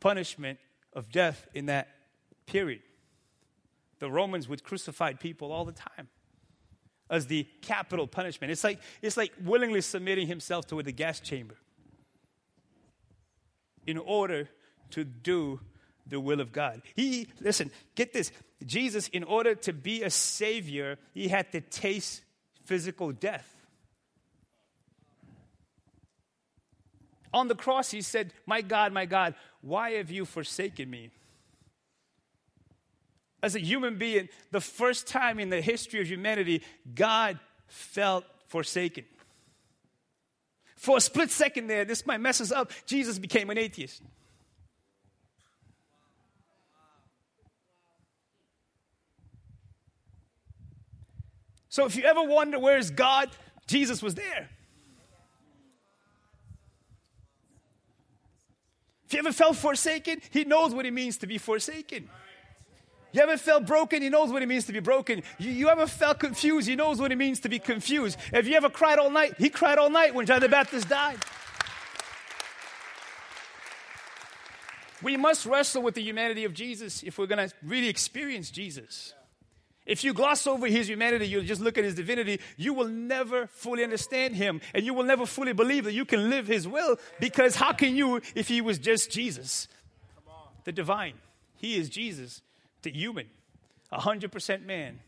punishment 0.00 0.58
of 0.94 1.10
death 1.10 1.46
in 1.54 1.66
that 1.66 1.88
period. 2.46 2.80
The 3.98 4.10
Romans 4.10 4.48
would 4.48 4.62
crucify 4.62 5.14
people 5.14 5.52
all 5.52 5.64
the 5.64 5.72
time 5.72 6.08
as 7.10 7.26
the 7.26 7.46
capital 7.62 8.06
punishment. 8.06 8.50
It's 8.50 8.64
like, 8.64 8.80
it's 9.02 9.16
like 9.16 9.32
willingly 9.42 9.80
submitting 9.80 10.26
himself 10.26 10.66
to 10.68 10.82
the 10.82 10.92
gas 10.92 11.20
chamber 11.20 11.56
in 13.86 13.98
order 13.98 14.48
to 14.90 15.04
do 15.04 15.60
the 16.06 16.20
will 16.20 16.40
of 16.40 16.52
God. 16.52 16.82
He, 16.94 17.28
listen, 17.40 17.70
get 17.94 18.12
this. 18.12 18.32
Jesus, 18.64 19.08
in 19.08 19.24
order 19.24 19.54
to 19.54 19.72
be 19.72 20.02
a 20.02 20.10
savior, 20.10 20.98
he 21.14 21.28
had 21.28 21.52
to 21.52 21.60
taste 21.60 22.22
physical 22.64 23.12
death. 23.12 23.54
On 27.32 27.48
the 27.48 27.54
cross, 27.54 27.90
he 27.90 28.02
said, 28.02 28.32
My 28.46 28.62
God, 28.62 28.92
my 28.92 29.06
God, 29.06 29.34
why 29.60 29.92
have 29.92 30.10
you 30.10 30.24
forsaken 30.24 30.88
me? 30.88 31.10
As 33.42 33.54
a 33.54 33.60
human 33.60 33.98
being, 33.98 34.28
the 34.50 34.60
first 34.60 35.06
time 35.06 35.38
in 35.38 35.50
the 35.50 35.60
history 35.60 36.00
of 36.00 36.08
humanity, 36.08 36.62
God 36.94 37.38
felt 37.66 38.24
forsaken. 38.48 39.04
For 40.76 40.96
a 40.96 41.00
split 41.00 41.30
second 41.30 41.66
there, 41.66 41.84
this 41.84 42.06
might 42.06 42.20
mess 42.20 42.40
us 42.40 42.52
up, 42.52 42.72
Jesus 42.86 43.18
became 43.18 43.50
an 43.50 43.58
atheist. 43.58 44.02
So 51.68 51.84
if 51.84 51.94
you 51.96 52.04
ever 52.04 52.22
wonder 52.22 52.58
where's 52.58 52.90
God, 52.90 53.30
Jesus 53.66 54.02
was 54.02 54.14
there. 54.14 54.48
If 59.06 59.12
you 59.12 59.20
ever 59.20 59.32
felt 59.32 59.56
forsaken, 59.56 60.20
he 60.30 60.44
knows 60.44 60.74
what 60.74 60.86
it 60.86 60.92
means 60.92 61.18
to 61.18 61.26
be 61.26 61.38
forsaken. 61.38 62.08
You 63.12 63.22
ever 63.22 63.36
felt 63.36 63.66
broken? 63.66 64.02
He 64.02 64.10
knows 64.10 64.30
what 64.30 64.42
it 64.42 64.48
means 64.48 64.66
to 64.66 64.72
be 64.72 64.80
broken. 64.80 65.22
You, 65.38 65.50
you 65.50 65.68
ever 65.68 65.86
felt 65.86 66.18
confused? 66.18 66.68
He 66.68 66.76
knows 66.76 67.00
what 67.00 67.10
it 67.10 67.16
means 67.16 67.40
to 67.40 67.48
be 67.48 67.58
confused. 67.58 68.18
Have 68.32 68.46
you 68.46 68.54
ever 68.56 68.68
cried 68.68 68.98
all 68.98 69.10
night? 69.10 69.34
He 69.38 69.48
cried 69.48 69.78
all 69.78 69.90
night 69.90 70.14
when 70.14 70.26
John 70.26 70.40
the 70.40 70.48
Baptist 70.48 70.88
died. 70.88 71.18
We 75.00 75.16
must 75.16 75.46
wrestle 75.46 75.82
with 75.82 75.94
the 75.94 76.02
humanity 76.02 76.44
of 76.44 76.52
Jesus 76.52 77.02
if 77.02 77.18
we're 77.18 77.26
going 77.26 77.48
to 77.48 77.54
really 77.62 77.88
experience 77.88 78.50
Jesus. 78.50 79.14
If 79.86 80.04
you 80.04 80.12
gloss 80.12 80.46
over 80.46 80.66
his 80.66 80.86
humanity, 80.90 81.28
you 81.28 81.40
just 81.42 81.62
look 81.62 81.78
at 81.78 81.84
his 81.84 81.94
divinity, 81.94 82.40
you 82.58 82.74
will 82.74 82.88
never 82.88 83.46
fully 83.46 83.84
understand 83.84 84.34
him 84.34 84.60
and 84.74 84.84
you 84.84 84.92
will 84.92 85.04
never 85.04 85.24
fully 85.24 85.54
believe 85.54 85.84
that 85.84 85.94
you 85.94 86.04
can 86.04 86.28
live 86.28 86.46
his 86.46 86.68
will 86.68 86.98
because 87.20 87.56
how 87.56 87.72
can 87.72 87.96
you 87.96 88.20
if 88.34 88.48
he 88.48 88.60
was 88.60 88.78
just 88.78 89.10
Jesus? 89.10 89.66
The 90.64 90.72
divine. 90.72 91.14
He 91.56 91.78
is 91.78 91.88
Jesus 91.88 92.42
to 92.82 92.90
human, 92.90 93.26
100% 93.92 94.64
man, 94.64 95.00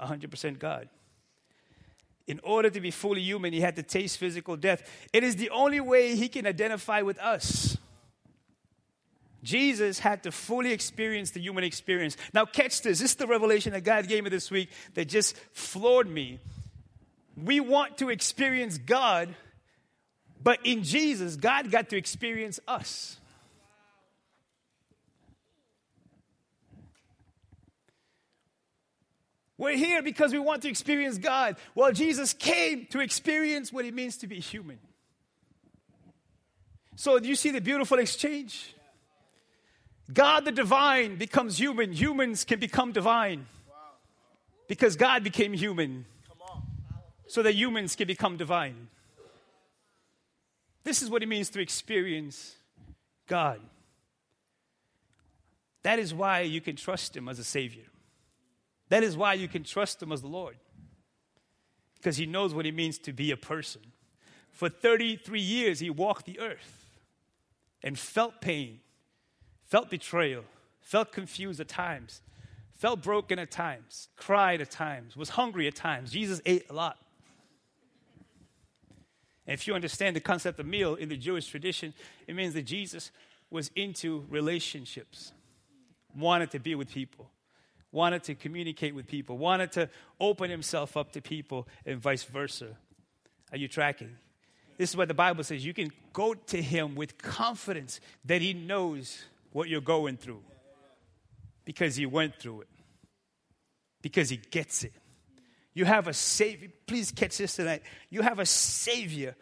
100% 0.00 0.58
God. 0.58 0.88
In 2.26 2.40
order 2.42 2.70
to 2.70 2.80
be 2.80 2.90
fully 2.90 3.20
human, 3.20 3.52
he 3.52 3.60
had 3.60 3.76
to 3.76 3.82
taste 3.82 4.18
physical 4.18 4.56
death. 4.56 4.82
It 5.12 5.22
is 5.22 5.36
the 5.36 5.50
only 5.50 5.80
way 5.80 6.16
he 6.16 6.28
can 6.28 6.46
identify 6.46 7.02
with 7.02 7.18
us. 7.18 7.76
Jesus 9.42 9.98
had 9.98 10.22
to 10.22 10.32
fully 10.32 10.72
experience 10.72 11.30
the 11.30 11.40
human 11.40 11.64
experience. 11.64 12.16
Now, 12.32 12.46
catch 12.46 12.80
this. 12.80 12.98
This 12.98 13.10
is 13.10 13.16
the 13.16 13.26
revelation 13.26 13.72
that 13.72 13.82
God 13.82 14.08
gave 14.08 14.24
me 14.24 14.30
this 14.30 14.50
week 14.50 14.70
that 14.94 15.04
just 15.04 15.36
floored 15.52 16.08
me. 16.08 16.40
We 17.36 17.60
want 17.60 17.98
to 17.98 18.08
experience 18.08 18.78
God, 18.78 19.34
but 20.42 20.60
in 20.64 20.82
Jesus, 20.82 21.36
God 21.36 21.70
got 21.70 21.90
to 21.90 21.96
experience 21.96 22.58
us. 22.66 23.18
We're 29.64 29.78
here 29.78 30.02
because 30.02 30.30
we 30.30 30.38
want 30.38 30.60
to 30.62 30.68
experience 30.68 31.16
God. 31.16 31.56
Well, 31.74 31.90
Jesus 31.90 32.34
came 32.34 32.86
to 32.90 33.00
experience 33.00 33.72
what 33.72 33.86
it 33.86 33.94
means 33.94 34.18
to 34.18 34.26
be 34.26 34.38
human. 34.38 34.78
So, 36.96 37.18
do 37.18 37.26
you 37.26 37.34
see 37.34 37.50
the 37.50 37.62
beautiful 37.62 37.98
exchange? 37.98 38.74
God 40.12 40.44
the 40.44 40.52
divine 40.52 41.16
becomes 41.16 41.58
human. 41.58 41.94
Humans 41.94 42.44
can 42.44 42.60
become 42.60 42.92
divine 42.92 43.46
because 44.68 44.96
God 44.96 45.24
became 45.24 45.54
human 45.54 46.04
so 47.26 47.42
that 47.42 47.54
humans 47.54 47.96
can 47.96 48.06
become 48.06 48.36
divine. 48.36 48.88
This 50.84 51.00
is 51.00 51.08
what 51.08 51.22
it 51.22 51.26
means 51.26 51.48
to 51.50 51.60
experience 51.60 52.54
God. 53.26 53.60
That 55.84 55.98
is 55.98 56.12
why 56.12 56.40
you 56.40 56.60
can 56.60 56.76
trust 56.76 57.16
Him 57.16 57.30
as 57.30 57.38
a 57.38 57.44
Savior. 57.44 57.84
That 58.88 59.02
is 59.02 59.16
why 59.16 59.34
you 59.34 59.48
can 59.48 59.64
trust 59.64 60.02
Him 60.02 60.12
as 60.12 60.20
the 60.20 60.28
Lord. 60.28 60.56
Because 61.96 62.16
He 62.16 62.26
knows 62.26 62.54
what 62.54 62.66
it 62.66 62.74
means 62.74 62.98
to 62.98 63.12
be 63.12 63.30
a 63.30 63.36
person. 63.36 63.80
For 64.50 64.68
33 64.68 65.40
years, 65.40 65.80
He 65.80 65.90
walked 65.90 66.26
the 66.26 66.38
earth 66.40 66.86
and 67.82 67.98
felt 67.98 68.40
pain, 68.40 68.80
felt 69.66 69.90
betrayal, 69.90 70.44
felt 70.80 71.12
confused 71.12 71.60
at 71.60 71.68
times, 71.68 72.20
felt 72.74 73.02
broken 73.02 73.38
at 73.38 73.50
times, 73.50 74.08
cried 74.16 74.60
at 74.60 74.70
times, 74.70 75.16
was 75.16 75.30
hungry 75.30 75.66
at 75.66 75.74
times. 75.74 76.12
Jesus 76.12 76.40
ate 76.44 76.66
a 76.68 76.72
lot. 76.72 76.98
And 79.46 79.54
if 79.54 79.66
you 79.66 79.74
understand 79.74 80.16
the 80.16 80.20
concept 80.20 80.58
of 80.58 80.66
meal 80.66 80.94
in 80.94 81.08
the 81.08 81.16
Jewish 81.16 81.46
tradition, 81.46 81.92
it 82.26 82.34
means 82.34 82.54
that 82.54 82.62
Jesus 82.62 83.10
was 83.50 83.70
into 83.76 84.24
relationships, 84.30 85.32
wanted 86.16 86.50
to 86.50 86.58
be 86.58 86.74
with 86.74 86.90
people, 86.90 87.30
wanted 87.94 88.24
to 88.24 88.34
communicate 88.34 88.92
with 88.94 89.06
people, 89.06 89.38
wanted 89.38 89.70
to 89.72 89.88
open 90.20 90.50
himself 90.50 90.96
up 90.96 91.12
to 91.12 91.22
people, 91.22 91.68
and 91.86 92.00
vice 92.00 92.24
versa. 92.24 92.76
Are 93.52 93.56
you 93.56 93.68
tracking? 93.68 94.16
This 94.76 94.90
is 94.90 94.96
what 94.96 95.06
the 95.06 95.14
Bible 95.14 95.44
says. 95.44 95.64
You 95.64 95.72
can 95.72 95.92
go 96.12 96.34
to 96.34 96.60
him 96.60 96.96
with 96.96 97.16
confidence 97.18 98.00
that 98.24 98.42
he 98.42 98.52
knows 98.52 99.22
what 99.52 99.68
you're 99.68 99.80
going 99.80 100.16
through 100.16 100.42
because 101.64 101.94
he 101.94 102.04
went 102.04 102.34
through 102.34 102.62
it, 102.62 102.68
because 104.02 104.28
he 104.28 104.38
gets 104.38 104.82
it. 104.82 104.92
You 105.72 105.84
have 105.84 106.08
a 106.08 106.12
Savior. 106.12 106.70
Please 106.86 107.12
catch 107.12 107.38
this 107.38 107.54
tonight. 107.54 107.82
You 108.10 108.22
have 108.22 108.40
a 108.40 108.46
Savior 108.46 109.36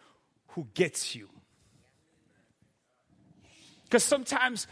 who 0.49 0.67
gets 0.75 1.15
you. 1.15 1.27
Because 3.85 4.03
sometimes 4.03 4.67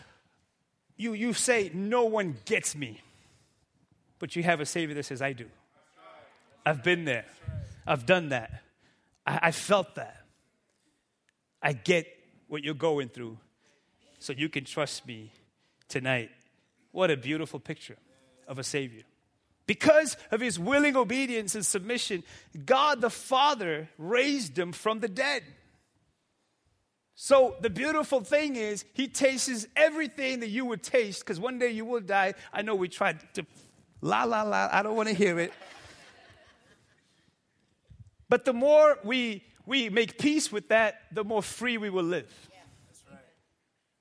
you, 0.97 1.13
you 1.13 1.33
say, 1.33 1.71
No 1.73 2.05
one 2.05 2.37
gets 2.45 2.75
me. 2.75 3.01
But 4.21 4.35
you 4.35 4.43
have 4.43 4.61
a 4.61 4.65
Savior 4.65 4.93
that 4.95 5.03
says, 5.03 5.21
I 5.21 5.33
do. 5.33 5.47
I've 6.63 6.83
been 6.83 7.05
there, 7.05 7.25
I've 7.87 8.05
done 8.05 8.29
that, 8.29 8.61
I, 9.25 9.39
I 9.43 9.51
felt 9.51 9.95
that. 9.95 10.15
I 11.61 11.73
get 11.73 12.05
what 12.47 12.63
you're 12.63 12.75
going 12.75 13.09
through, 13.09 13.37
so 14.19 14.31
you 14.31 14.47
can 14.47 14.63
trust 14.63 15.07
me 15.07 15.31
tonight. 15.89 16.29
What 16.91 17.09
a 17.09 17.17
beautiful 17.17 17.59
picture 17.59 17.97
of 18.47 18.59
a 18.59 18.63
Savior. 18.63 19.03
Because 19.65 20.17
of 20.29 20.39
his 20.39 20.59
willing 20.59 20.95
obedience 20.95 21.55
and 21.55 21.65
submission, 21.65 22.23
God 22.65 23.01
the 23.01 23.09
Father 23.09 23.89
raised 23.97 24.57
him 24.57 24.71
from 24.71 24.99
the 24.99 25.07
dead. 25.07 25.43
So 27.15 27.55
the 27.61 27.69
beautiful 27.69 28.21
thing 28.21 28.55
is, 28.55 28.85
he 28.93 29.07
tastes 29.07 29.65
everything 29.75 30.41
that 30.41 30.49
you 30.49 30.65
would 30.65 30.83
taste, 30.83 31.21
because 31.21 31.39
one 31.39 31.57
day 31.57 31.71
you 31.71 31.85
will 31.85 32.01
die. 32.01 32.35
I 32.53 32.61
know 32.61 32.75
we 32.75 32.87
tried 32.87 33.19
to 33.33 33.45
la 34.01 34.23
la 34.23 34.43
la, 34.43 34.69
I 34.71 34.83
don't 34.83 34.95
want 34.95 35.09
to 35.09 35.15
hear 35.15 35.39
it. 35.39 35.53
But 38.29 38.45
the 38.45 38.53
more 38.53 38.97
we 39.03 39.43
we 39.65 39.89
make 39.89 40.17
peace 40.17 40.51
with 40.51 40.69
that, 40.69 41.01
the 41.11 41.23
more 41.23 41.41
free 41.41 41.77
we 41.77 41.89
will 41.89 42.03
live. 42.03 42.31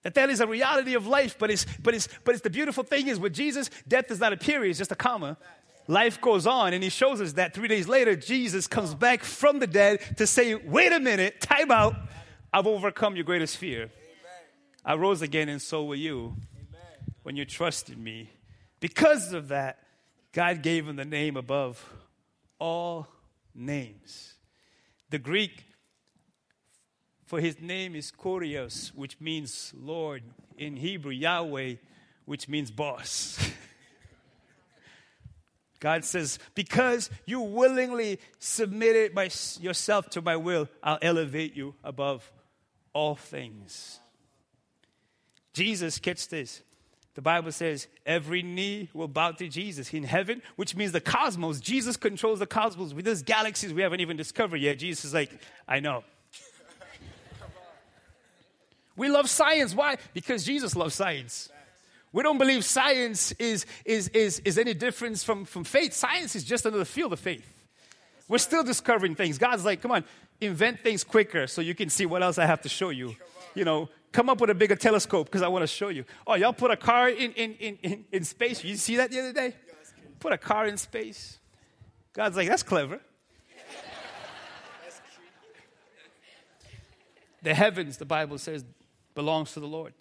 That 0.02 0.14
that 0.14 0.30
is 0.30 0.40
a 0.40 0.46
reality 0.46 0.94
of 0.94 1.06
life, 1.06 1.36
but 1.38 1.50
it's 1.50 1.66
but 1.82 1.94
it's 1.94 2.08
but 2.24 2.34
it's 2.34 2.42
the 2.42 2.50
beautiful 2.50 2.84
thing 2.84 3.08
is 3.08 3.20
with 3.20 3.34
Jesus, 3.34 3.70
death 3.86 4.10
is 4.10 4.20
not 4.20 4.32
a 4.32 4.36
period, 4.36 4.70
it's 4.70 4.78
just 4.78 4.92
a 4.92 4.96
comma. 4.96 5.36
Life 5.88 6.20
goes 6.20 6.46
on, 6.46 6.72
and 6.72 6.84
he 6.84 6.88
shows 6.88 7.20
us 7.20 7.32
that 7.32 7.52
three 7.52 7.66
days 7.66 7.88
later, 7.88 8.14
Jesus 8.14 8.66
comes 8.68 8.94
back 8.94 9.24
from 9.24 9.58
the 9.58 9.66
dead 9.66 10.00
to 10.18 10.26
say, 10.26 10.54
Wait 10.54 10.92
a 10.92 11.00
minute, 11.00 11.40
time 11.40 11.70
out. 11.70 11.94
I've 12.52 12.66
overcome 12.66 13.16
your 13.16 13.24
greatest 13.24 13.56
fear. 13.56 13.90
I 14.84 14.94
rose 14.94 15.20
again, 15.20 15.48
and 15.48 15.60
so 15.60 15.84
will 15.84 15.96
you 15.96 16.36
when 17.22 17.36
you 17.36 17.44
trusted 17.44 17.98
me. 17.98 18.30
Because 18.78 19.32
of 19.32 19.48
that, 19.48 19.78
God 20.32 20.62
gave 20.62 20.86
him 20.86 20.96
the 20.96 21.04
name 21.04 21.36
above 21.36 21.84
all 22.58 23.08
names. 23.54 24.34
The 25.10 25.18
Greek 25.18 25.64
for 27.30 27.40
his 27.40 27.60
name 27.60 27.94
is 27.94 28.10
Kurios, 28.10 28.92
which 28.94 29.20
means 29.20 29.72
Lord. 29.76 30.24
In 30.58 30.76
Hebrew, 30.76 31.12
Yahweh, 31.12 31.76
which 32.24 32.48
means 32.48 32.72
boss. 32.72 33.38
God 35.80 36.04
says, 36.04 36.38
because 36.54 37.08
you 37.26 37.40
willingly 37.40 38.18
submitted 38.40 39.14
my, 39.14 39.30
yourself 39.60 40.10
to 40.10 40.22
my 40.22 40.36
will, 40.36 40.68
I'll 40.82 40.98
elevate 41.00 41.54
you 41.54 41.74
above 41.84 42.30
all 42.92 43.14
things. 43.14 44.00
Jesus, 45.54 45.98
catch 45.98 46.28
this. 46.28 46.62
The 47.14 47.22
Bible 47.22 47.50
says 47.50 47.88
every 48.06 48.42
knee 48.42 48.88
will 48.94 49.08
bow 49.08 49.32
to 49.32 49.48
Jesus 49.48 49.92
in 49.92 50.04
heaven, 50.04 50.42
which 50.56 50.76
means 50.76 50.92
the 50.92 51.00
cosmos. 51.00 51.60
Jesus 51.60 51.96
controls 51.96 52.38
the 52.38 52.46
cosmos. 52.46 52.94
With 52.94 53.04
these 53.04 53.22
galaxies 53.22 53.72
we 53.72 53.82
haven't 53.82 54.00
even 54.00 54.16
discovered 54.16 54.58
yet, 54.58 54.78
Jesus 54.78 55.06
is 55.06 55.14
like, 55.14 55.30
I 55.66 55.80
know. 55.80 56.04
we 58.96 59.08
love 59.08 59.28
science. 59.28 59.74
Why? 59.74 59.96
Because 60.14 60.44
Jesus 60.44 60.76
loves 60.76 60.94
science. 60.94 61.50
We 62.12 62.22
don't 62.22 62.38
believe 62.38 62.64
science 62.64 63.32
is, 63.32 63.66
is, 63.84 64.08
is, 64.08 64.40
is 64.40 64.58
any 64.58 64.74
difference 64.74 65.22
from, 65.22 65.44
from 65.44 65.64
faith. 65.64 65.92
Science 65.92 66.34
is 66.34 66.44
just 66.44 66.66
another 66.66 66.84
field 66.84 67.12
of 67.12 67.20
faith. 67.20 67.46
We're 68.28 68.38
still 68.38 68.64
discovering 68.64 69.14
things. 69.16 69.38
God's 69.38 69.64
like, 69.64 69.82
come 69.82 69.90
on, 69.90 70.04
invent 70.40 70.80
things 70.80 71.04
quicker 71.04 71.46
so 71.46 71.60
you 71.60 71.74
can 71.74 71.88
see 71.88 72.06
what 72.06 72.22
else 72.22 72.38
I 72.38 72.46
have 72.46 72.62
to 72.62 72.68
show 72.68 72.90
you. 72.90 73.16
You 73.54 73.64
know, 73.64 73.88
come 74.12 74.28
up 74.28 74.40
with 74.40 74.50
a 74.50 74.54
bigger 74.54 74.76
telescope 74.76 75.26
because 75.26 75.42
I 75.42 75.48
want 75.48 75.62
to 75.62 75.66
show 75.66 75.88
you. 75.88 76.04
Oh, 76.26 76.34
y'all 76.34 76.52
put 76.52 76.70
a 76.70 76.76
car 76.76 77.08
in, 77.08 77.32
in, 77.32 77.54
in, 77.54 77.78
in, 77.82 78.04
in 78.12 78.24
space. 78.24 78.62
You 78.64 78.76
see 78.76 78.96
that 78.96 79.10
the 79.10 79.20
other 79.20 79.32
day? 79.32 79.54
Put 80.18 80.32
a 80.32 80.38
car 80.38 80.66
in 80.66 80.76
space. 80.76 81.38
God's 82.12 82.36
like, 82.36 82.48
that's 82.48 82.62
clever. 82.62 83.00
the 87.42 87.54
heavens, 87.54 87.96
the 87.96 88.04
Bible 88.04 88.38
says, 88.38 88.64
belongs 89.14 89.52
to 89.52 89.60
the 89.60 89.66
Lord. 89.66 89.94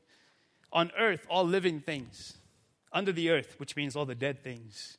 On 0.73 0.91
earth, 0.97 1.25
all 1.29 1.45
living 1.45 1.79
things. 1.79 2.35
Under 2.91 3.11
the 3.11 3.29
earth, 3.29 3.55
which 3.57 3.75
means 3.75 3.95
all 3.95 4.05
the 4.05 4.15
dead 4.15 4.43
things. 4.43 4.97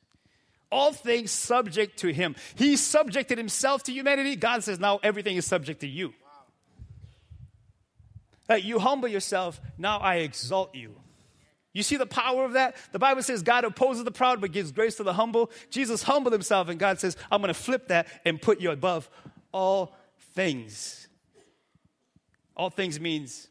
All 0.70 0.92
things 0.92 1.33
subject 1.33 1.99
to 1.99 2.12
him. 2.12 2.37
He 2.55 2.77
subjected 2.77 3.38
himself 3.38 3.83
to 3.85 3.92
humanity. 3.92 4.37
God 4.37 4.62
says, 4.62 4.79
now 4.79 5.01
everything 5.03 5.37
is 5.37 5.44
subject 5.44 5.81
to 5.81 5.88
you. 5.88 6.14
That 8.50 8.64
you 8.64 8.80
humble 8.80 9.06
yourself, 9.06 9.60
now 9.78 9.98
I 9.98 10.16
exalt 10.16 10.74
you. 10.74 10.96
You 11.72 11.84
see 11.84 11.94
the 11.94 12.04
power 12.04 12.44
of 12.44 12.54
that? 12.54 12.74
The 12.90 12.98
Bible 12.98 13.22
says 13.22 13.44
God 13.44 13.62
opposes 13.62 14.02
the 14.02 14.10
proud 14.10 14.40
but 14.40 14.50
gives 14.50 14.72
grace 14.72 14.96
to 14.96 15.04
the 15.04 15.12
humble. 15.12 15.52
Jesus 15.70 16.02
humbled 16.02 16.32
himself, 16.32 16.68
and 16.68 16.76
God 16.76 16.98
says, 16.98 17.16
I'm 17.30 17.40
going 17.42 17.54
to 17.54 17.54
flip 17.54 17.86
that 17.86 18.08
and 18.24 18.42
put 18.42 18.60
you 18.60 18.72
above 18.72 19.08
all 19.52 19.94
things. 20.34 21.06
All 22.56 22.70
things 22.70 22.98
means 22.98 23.46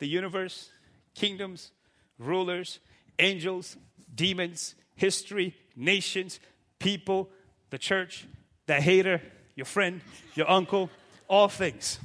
the 0.00 0.08
universe, 0.08 0.68
kingdoms, 1.14 1.70
rulers, 2.18 2.80
angels, 3.20 3.76
demons, 4.12 4.74
history, 4.96 5.54
nations, 5.76 6.40
people, 6.80 7.30
the 7.70 7.78
church, 7.78 8.26
the 8.66 8.80
hater, 8.80 9.22
your 9.54 9.66
friend, 9.66 10.00
your 10.34 10.50
uncle, 10.50 10.90
all 11.28 11.46
things 11.46 12.00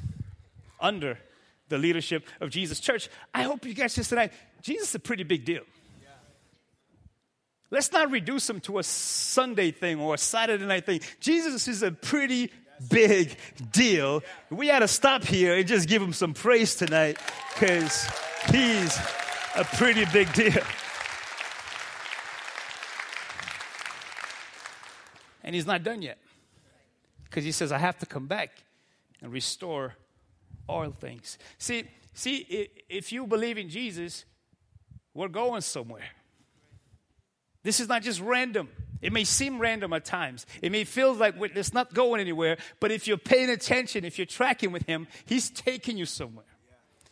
under 0.79 1.17
the 1.69 1.78
leadership 1.78 2.28
of 2.41 2.49
Jesus. 2.49 2.80
Church, 2.80 3.10
I 3.34 3.43
hope 3.43 3.65
you 3.65 3.73
guys 3.73 3.95
this 3.95 4.10
tonight. 4.10 4.32
Jesus 4.62 4.89
is 4.89 4.95
a 4.95 4.99
pretty 4.99 5.23
big 5.23 5.45
deal. 5.45 5.63
Let's 7.71 7.91
not 7.91 8.12
reduce 8.12 8.49
him 8.49 8.60
to 8.62 8.80
a 8.80 8.84
Sunday 8.84 9.71
thing 9.71 9.99
or 9.99 10.13
a 10.13 10.17
Saturday 10.17 10.65
night 10.65 10.86
thing. 10.86 11.01
Jesus 11.19 11.67
is 11.67 11.84
a 11.84 11.91
pretty 11.91 12.51
big 12.89 13.38
deal. 13.71 14.23
We 14.49 14.67
had 14.67 14.80
to 14.80 14.88
stop 14.88 15.23
here 15.23 15.56
and 15.56 15.67
just 15.67 15.89
give 15.89 16.01
him 16.01 16.13
some 16.13 16.34
praise 16.34 16.75
tonight 16.75 17.17
because 17.54 18.08
he's 18.51 18.97
a 19.56 19.63
pretty 19.63 20.06
big 20.13 20.32
deal. 20.34 20.63
And 25.43 25.54
he's 25.54 25.65
not 25.65 25.84
done 25.84 26.01
yet. 26.01 26.17
Because 27.25 27.43
he 27.43 27.51
says, 27.51 27.71
I 27.71 27.78
have 27.78 27.97
to 27.99 28.06
come 28.06 28.28
back 28.28 28.51
and 29.21 29.32
restore 29.32 29.95
all 30.67 30.89
things. 30.91 31.38
See, 31.58 31.86
see, 32.13 32.69
if 32.89 33.12
you 33.12 33.28
believe 33.28 33.58
in 33.58 33.69
Jesus, 33.69 34.25
we're 35.13 35.28
going 35.28 35.62
somewhere. 35.62 36.10
This 37.63 37.80
is 37.80 37.88
not 37.89 38.04
just 38.04 38.21
random. 38.21 38.69
It 39.01 39.12
may 39.12 39.23
seem 39.23 39.60
random 39.60 39.93
at 39.93 40.06
times. 40.06 40.45
It 40.62 40.71
may 40.71 40.84
feel 40.84 41.13
like 41.13 41.36
it's 41.39 41.73
not 41.73 41.93
going 41.93 42.21
anywhere, 42.21 42.58
but 42.80 42.91
if 42.91 43.08
you're 43.08 43.17
paying 43.17 43.49
attention, 43.49 44.06
if 44.06 44.17
you're 44.17 44.25
tracking 44.25 44.71
with 44.71 44.86
Him, 44.86 45.08
He's 45.25 45.49
taking 45.49 45.97
you 45.97 46.06
somewhere. 46.06 46.45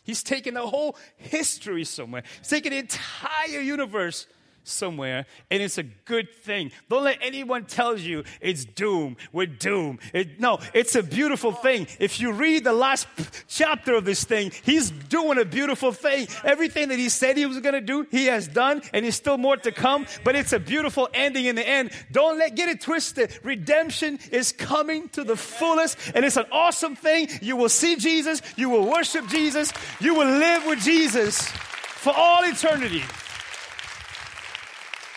He's 0.02 0.22
taking 0.22 0.54
the 0.54 0.66
whole 0.66 0.96
history 1.16 1.84
somewhere. 1.84 2.22
He's 2.38 2.48
taking 2.48 2.72
the 2.72 2.78
entire 2.78 3.60
universe 3.60 4.26
somewhere, 4.64 5.26
and 5.50 5.62
it's 5.62 5.78
a 5.78 5.82
good 5.82 6.32
thing. 6.32 6.72
Don't 6.88 7.04
let 7.04 7.18
anyone 7.20 7.64
tell 7.66 7.96
you 7.96 8.24
it's 8.40 8.64
doom. 8.64 9.16
We're 9.32 9.46
doomed. 9.46 10.00
It, 10.12 10.40
no, 10.40 10.58
it's 10.72 10.94
a 10.94 11.02
beautiful 11.02 11.52
thing. 11.52 11.86
If 12.00 12.18
you 12.20 12.32
read 12.32 12.64
the 12.64 12.72
last 12.72 13.06
chapter 13.46 13.94
of 13.94 14.04
this 14.04 14.24
thing, 14.24 14.52
he's 14.64 14.90
doing 14.90 15.38
a 15.38 15.44
beautiful 15.44 15.92
thing. 15.92 16.26
Everything 16.42 16.88
that 16.88 16.98
he 16.98 17.08
said 17.08 17.36
he 17.36 17.46
was 17.46 17.60
going 17.60 17.74
to 17.74 17.80
do, 17.80 18.06
he 18.10 18.26
has 18.26 18.48
done, 18.48 18.82
and 18.92 19.04
there's 19.04 19.14
still 19.14 19.38
more 19.38 19.56
to 19.56 19.70
come. 19.70 20.06
But 20.24 20.34
it's 20.34 20.52
a 20.52 20.58
beautiful 20.58 21.08
ending 21.14 21.44
in 21.44 21.56
the 21.56 21.66
end. 21.66 21.90
Don't 22.10 22.38
let 22.38 22.56
get 22.56 22.68
it 22.68 22.80
twisted. 22.80 23.38
Redemption 23.42 24.18
is 24.32 24.52
coming 24.52 25.08
to 25.10 25.24
the 25.24 25.36
fullest, 25.36 25.98
and 26.14 26.24
it's 26.24 26.36
an 26.36 26.46
awesome 26.50 26.96
thing. 26.96 27.28
You 27.42 27.56
will 27.56 27.68
see 27.68 27.96
Jesus. 27.96 28.40
You 28.56 28.70
will 28.70 28.90
worship 28.90 29.28
Jesus. 29.28 29.72
You 30.00 30.14
will 30.14 30.26
live 30.26 30.66
with 30.66 30.80
Jesus 30.80 31.46
for 31.46 32.12
all 32.14 32.44
eternity. 32.44 33.02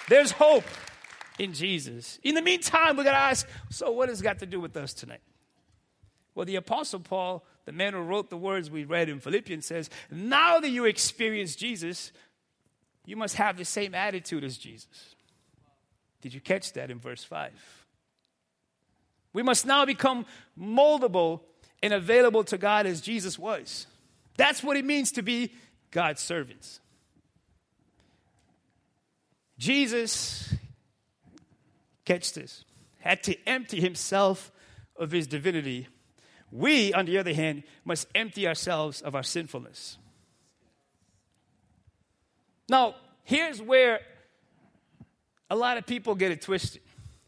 There's 0.08 0.32
hope 0.32 0.64
in 1.38 1.54
Jesus. 1.54 2.20
In 2.24 2.36
the 2.36 2.42
meantime, 2.42 2.98
we 2.98 3.04
got 3.04 3.12
to 3.12 3.18
ask 3.18 3.48
so, 3.70 3.92
what 3.92 4.10
has 4.10 4.22
got 4.22 4.40
to 4.40 4.46
do 4.46 4.60
with 4.60 4.76
us 4.78 4.94
tonight? 4.94 5.22
Well, 6.34 6.46
the 6.46 6.56
Apostle 6.56 7.00
Paul, 7.00 7.44
the 7.66 7.72
man 7.72 7.94
who 7.94 8.00
wrote 8.00 8.30
the 8.30 8.38
words 8.38 8.70
we 8.70 8.86
read 8.86 9.10
in 9.10 9.20
Philippians, 9.20 9.66
says, 9.66 9.90
Now 10.12 10.60
that 10.60 10.70
you 10.70 10.86
experience 10.86 11.56
Jesus, 11.56 12.12
you 13.06 13.16
must 13.16 13.36
have 13.36 13.58
the 13.58 13.66
same 13.66 13.96
attitude 13.96 14.44
as 14.44 14.58
Jesus. 14.58 15.16
Did 16.22 16.34
you 16.34 16.42
catch 16.42 16.74
that 16.74 16.92
in 16.92 17.00
verse 17.00 17.24
5? 17.24 17.52
We 19.34 19.44
must 19.44 19.66
now 19.66 19.86
become 19.86 20.26
moldable 20.60 21.42
and 21.82 21.94
available 21.94 22.44
to 22.46 22.58
God 22.58 22.86
as 22.86 23.02
Jesus 23.02 23.38
was. 23.38 23.88
That's 24.36 24.64
what 24.64 24.78
it 24.78 24.86
means 24.86 25.12
to 25.14 25.22
be 25.22 25.54
God's 25.92 26.22
servants. 26.22 26.80
Jesus, 29.58 30.54
catch 32.06 32.34
this, 32.34 32.64
had 33.00 33.24
to 33.24 33.36
empty 33.48 33.82
himself 33.82 34.52
of 34.96 35.12
his 35.12 35.28
divinity. 35.28 35.88
We, 36.52 36.94
on 36.94 37.06
the 37.06 37.18
other 37.18 37.34
hand, 37.34 37.64
must 37.84 38.08
empty 38.14 38.48
ourselves 38.48 39.02
of 39.02 39.16
our 39.16 39.24
sinfulness. 39.24 39.98
Now, 42.70 42.96
here's 43.24 43.62
where 43.62 44.02
a 45.50 45.56
lot 45.56 45.78
of 45.78 45.86
people 45.86 46.16
get 46.16 46.32
it 46.32 46.42
twisted. 46.42 46.82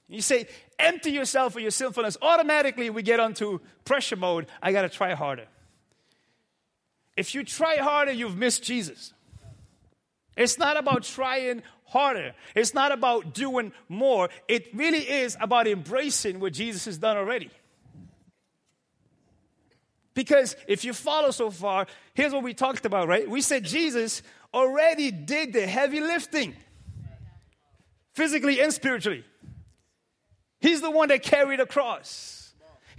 You 0.08 0.22
say, 0.22 0.48
empty 0.78 1.12
yourself 1.12 1.56
of 1.56 1.62
your 1.62 1.72
sinfulness. 1.72 2.18
Automatically, 2.22 2.90
we 2.90 3.04
get 3.04 3.20
onto 3.20 3.60
pressure 3.86 4.16
mode. 4.16 4.48
I 4.62 4.72
got 4.72 4.82
to 4.82 4.90
try 4.90 5.14
harder. 5.14 5.46
If 7.16 7.36
you 7.36 7.44
try 7.44 7.78
harder, 7.78 8.12
you've 8.12 8.38
missed 8.38 8.64
Jesus. 8.64 9.14
It's 10.40 10.58
not 10.58 10.78
about 10.78 11.04
trying 11.04 11.64
harder. 11.84 12.34
It's 12.56 12.74
not 12.74 12.94
about 12.94 13.34
doing 13.34 13.74
more. 13.90 14.30
It 14.48 14.74
really 14.74 15.00
is 15.00 15.36
about 15.42 15.68
embracing 15.68 16.40
what 16.40 16.54
Jesus 16.54 16.86
has 16.86 16.98
done 16.98 17.18
already. 17.18 17.52
Because 20.14 20.56
if 20.66 20.86
you 20.86 20.94
follow 20.94 21.32
so 21.32 21.52
far, 21.52 21.88
here's 22.14 22.32
what 22.32 22.44
we 22.44 22.54
talked 22.54 22.86
about, 22.86 23.10
right? 23.10 23.30
We 23.30 23.42
said 23.42 23.66
Jesus 23.66 24.24
already 24.54 25.12
did 25.12 25.52
the 25.52 25.68
heavy 25.68 26.00
lifting, 26.00 26.56
physically 28.14 28.62
and 28.62 28.72
spiritually. 28.74 29.26
He's 30.62 30.80
the 30.80 30.92
one 30.92 31.10
that 31.10 31.22
carried 31.22 31.60
the 31.60 31.66
cross. 31.66 32.39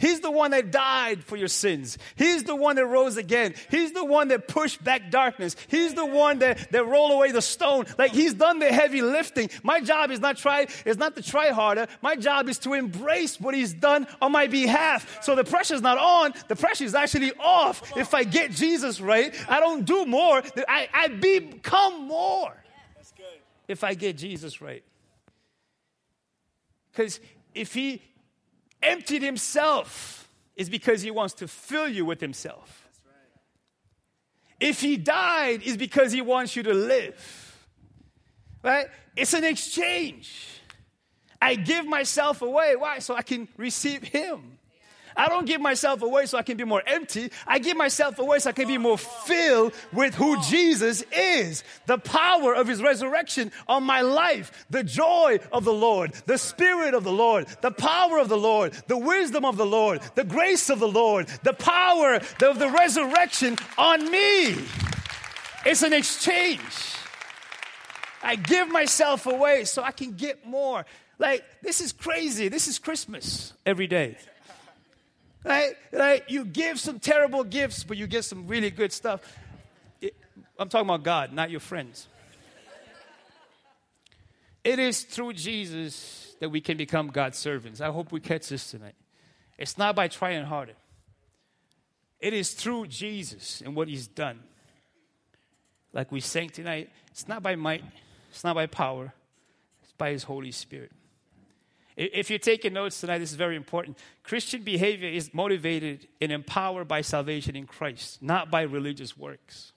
He's 0.00 0.20
the 0.20 0.30
one 0.30 0.52
that 0.52 0.70
died 0.70 1.22
for 1.22 1.36
your 1.36 1.48
sins. 1.48 1.98
He's 2.16 2.44
the 2.44 2.56
one 2.56 2.76
that 2.76 2.86
rose 2.86 3.16
again. 3.16 3.54
He's 3.70 3.92
the 3.92 4.04
one 4.04 4.28
that 4.28 4.48
pushed 4.48 4.82
back 4.82 5.10
darkness. 5.10 5.54
He's 5.68 5.94
the 5.94 6.06
one 6.06 6.38
that, 6.38 6.72
that 6.72 6.86
rolled 6.86 7.12
away 7.12 7.32
the 7.32 7.42
stone. 7.42 7.84
Like 7.98 8.12
he's 8.12 8.34
done 8.34 8.58
the 8.58 8.72
heavy 8.72 9.02
lifting. 9.02 9.50
My 9.62 9.80
job 9.80 10.10
is 10.10 10.20
not 10.20 10.38
try 10.38 10.66
is 10.86 10.96
not 10.96 11.16
to 11.16 11.22
try 11.22 11.50
harder. 11.50 11.86
My 12.00 12.16
job 12.16 12.48
is 12.48 12.58
to 12.60 12.72
embrace 12.72 13.38
what 13.38 13.54
he's 13.54 13.74
done 13.74 14.06
on 14.22 14.32
my 14.32 14.46
behalf. 14.46 15.22
So 15.22 15.34
the 15.34 15.44
pressure's 15.44 15.82
not 15.82 15.98
on, 15.98 16.32
the 16.48 16.56
pressure 16.56 16.84
is 16.84 16.94
actually 16.94 17.32
off. 17.38 17.96
If 17.96 18.14
I 18.14 18.24
get 18.24 18.52
Jesus 18.52 19.00
right, 19.00 19.34
I 19.48 19.60
don't 19.60 19.84
do 19.84 20.06
more. 20.06 20.42
I, 20.66 20.88
I 20.94 21.08
become 21.08 22.06
more. 22.06 22.54
If 23.68 23.84
I 23.84 23.94
get 23.94 24.16
Jesus 24.16 24.60
right. 24.60 24.82
Because 26.90 27.20
if 27.54 27.72
he 27.74 28.02
emptied 28.82 29.22
himself 29.22 30.28
is 30.56 30.68
because 30.68 31.02
he 31.02 31.10
wants 31.10 31.34
to 31.34 31.48
fill 31.48 31.88
you 31.88 32.04
with 32.04 32.20
himself. 32.20 32.88
If 34.58 34.80
he 34.80 34.96
died 34.96 35.62
is 35.62 35.76
because 35.76 36.12
he 36.12 36.20
wants 36.20 36.54
you 36.54 36.62
to 36.64 36.74
live. 36.74 37.56
Right? 38.62 38.86
It's 39.16 39.32
an 39.32 39.44
exchange. 39.44 40.46
I 41.40 41.54
give 41.54 41.86
myself 41.86 42.42
away. 42.42 42.76
Why? 42.76 42.98
So 42.98 43.16
I 43.16 43.22
can 43.22 43.48
receive 43.56 44.02
him. 44.02 44.58
I 45.20 45.28
don't 45.28 45.44
give 45.44 45.60
myself 45.60 46.00
away 46.00 46.24
so 46.24 46.38
I 46.38 46.42
can 46.42 46.56
be 46.56 46.64
more 46.64 46.82
empty. 46.86 47.30
I 47.46 47.58
give 47.58 47.76
myself 47.76 48.18
away 48.18 48.38
so 48.38 48.48
I 48.48 48.52
can 48.54 48.66
be 48.66 48.78
more 48.78 48.96
filled 48.96 49.74
with 49.92 50.14
who 50.14 50.40
Jesus 50.44 51.04
is. 51.14 51.62
The 51.84 51.98
power 51.98 52.54
of 52.54 52.66
his 52.66 52.80
resurrection 52.80 53.52
on 53.68 53.84
my 53.84 54.00
life, 54.00 54.64
the 54.70 54.82
joy 54.82 55.40
of 55.52 55.64
the 55.64 55.74
Lord, 55.74 56.14
the 56.24 56.38
spirit 56.38 56.94
of 56.94 57.04
the 57.04 57.12
Lord, 57.12 57.48
the 57.60 57.70
power 57.70 58.18
of 58.18 58.30
the 58.30 58.38
Lord, 58.38 58.72
the 58.86 58.96
wisdom 58.96 59.44
of 59.44 59.58
the 59.58 59.66
Lord, 59.66 60.00
the 60.14 60.24
grace 60.24 60.70
of 60.70 60.78
the 60.80 60.88
Lord, 60.88 61.28
the 61.42 61.52
power 61.52 62.14
of 62.14 62.58
the 62.58 62.70
resurrection 62.70 63.58
on 63.76 64.10
me. 64.10 64.54
It's 65.66 65.82
an 65.82 65.92
exchange. 65.92 66.62
I 68.22 68.36
give 68.36 68.70
myself 68.70 69.26
away 69.26 69.64
so 69.64 69.82
I 69.82 69.92
can 69.92 70.12
get 70.12 70.46
more. 70.46 70.86
Like, 71.18 71.44
this 71.60 71.82
is 71.82 71.92
crazy. 71.92 72.48
This 72.48 72.68
is 72.68 72.78
Christmas 72.78 73.52
every 73.66 73.86
day. 73.86 74.16
Right? 75.44 75.74
Right? 75.92 76.22
You 76.28 76.44
give 76.44 76.78
some 76.78 77.00
terrible 77.00 77.44
gifts, 77.44 77.84
but 77.84 77.96
you 77.96 78.06
get 78.06 78.24
some 78.24 78.46
really 78.46 78.70
good 78.70 78.92
stuff. 78.92 79.20
It, 80.00 80.14
I'm 80.58 80.68
talking 80.68 80.86
about 80.86 81.02
God, 81.02 81.32
not 81.32 81.50
your 81.50 81.60
friends. 81.60 82.08
It 84.62 84.78
is 84.78 85.02
through 85.02 85.32
Jesus 85.34 86.34
that 86.40 86.50
we 86.50 86.60
can 86.60 86.76
become 86.76 87.08
God's 87.08 87.38
servants. 87.38 87.80
I 87.80 87.90
hope 87.90 88.12
we 88.12 88.20
catch 88.20 88.48
this 88.48 88.70
tonight. 88.70 88.94
It's 89.56 89.78
not 89.78 89.96
by 89.96 90.08
trying 90.08 90.44
harder. 90.44 90.74
It 92.18 92.34
is 92.34 92.52
through 92.52 92.88
Jesus 92.88 93.62
and 93.64 93.74
what 93.74 93.88
He's 93.88 94.06
done. 94.06 94.40
Like 95.92 96.12
we 96.12 96.20
sang 96.20 96.50
tonight, 96.50 96.90
it's 97.10 97.26
not 97.26 97.42
by 97.42 97.56
might, 97.56 97.82
it's 98.30 98.44
not 98.44 98.54
by 98.54 98.66
power, 98.66 99.12
it's 99.82 99.92
by 99.92 100.10
His 100.10 100.24
Holy 100.24 100.52
Spirit. 100.52 100.92
If 102.00 102.30
you're 102.30 102.38
taking 102.38 102.72
notes 102.72 102.98
tonight, 102.98 103.18
this 103.18 103.30
is 103.30 103.36
very 103.36 103.56
important. 103.56 103.98
Christian 104.22 104.62
behavior 104.62 105.10
is 105.10 105.34
motivated 105.34 106.08
and 106.18 106.32
empowered 106.32 106.88
by 106.88 107.02
salvation 107.02 107.54
in 107.54 107.66
Christ, 107.66 108.22
not 108.22 108.50
by 108.50 108.62
religious 108.62 109.18
works. 109.18 109.72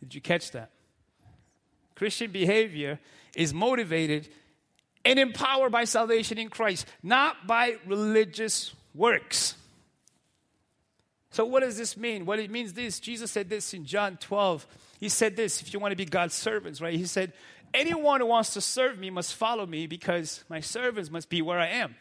Did 0.00 0.12
you 0.12 0.20
catch 0.20 0.50
that? 0.50 0.70
Christian 1.94 2.32
behavior 2.32 2.98
is 3.36 3.54
motivated 3.54 4.28
and 5.04 5.20
empowered 5.20 5.70
by 5.70 5.84
salvation 5.84 6.36
in 6.36 6.48
Christ, 6.48 6.84
not 7.00 7.46
by 7.46 7.76
religious 7.86 8.74
works. 8.92 9.54
So, 11.30 11.44
what 11.44 11.60
does 11.60 11.78
this 11.78 11.96
mean? 11.96 12.26
Well, 12.26 12.40
it 12.40 12.50
means 12.50 12.72
this. 12.72 12.98
Jesus 12.98 13.30
said 13.30 13.48
this 13.48 13.72
in 13.72 13.84
John 13.84 14.16
12. 14.16 14.66
He 14.98 15.08
said 15.08 15.36
this 15.36 15.62
if 15.62 15.72
you 15.72 15.78
want 15.78 15.92
to 15.92 15.96
be 15.96 16.06
God's 16.06 16.34
servants, 16.34 16.80
right? 16.80 16.94
He 16.94 17.04
said, 17.06 17.32
Anyone 17.74 18.20
who 18.20 18.26
wants 18.26 18.54
to 18.54 18.60
serve 18.60 18.98
me 19.00 19.10
must 19.10 19.34
follow 19.34 19.66
me 19.66 19.88
because 19.88 20.44
my 20.48 20.60
servants 20.60 21.10
must 21.10 21.28
be 21.28 21.42
where 21.42 21.58
I 21.58 21.66
am. 21.66 21.96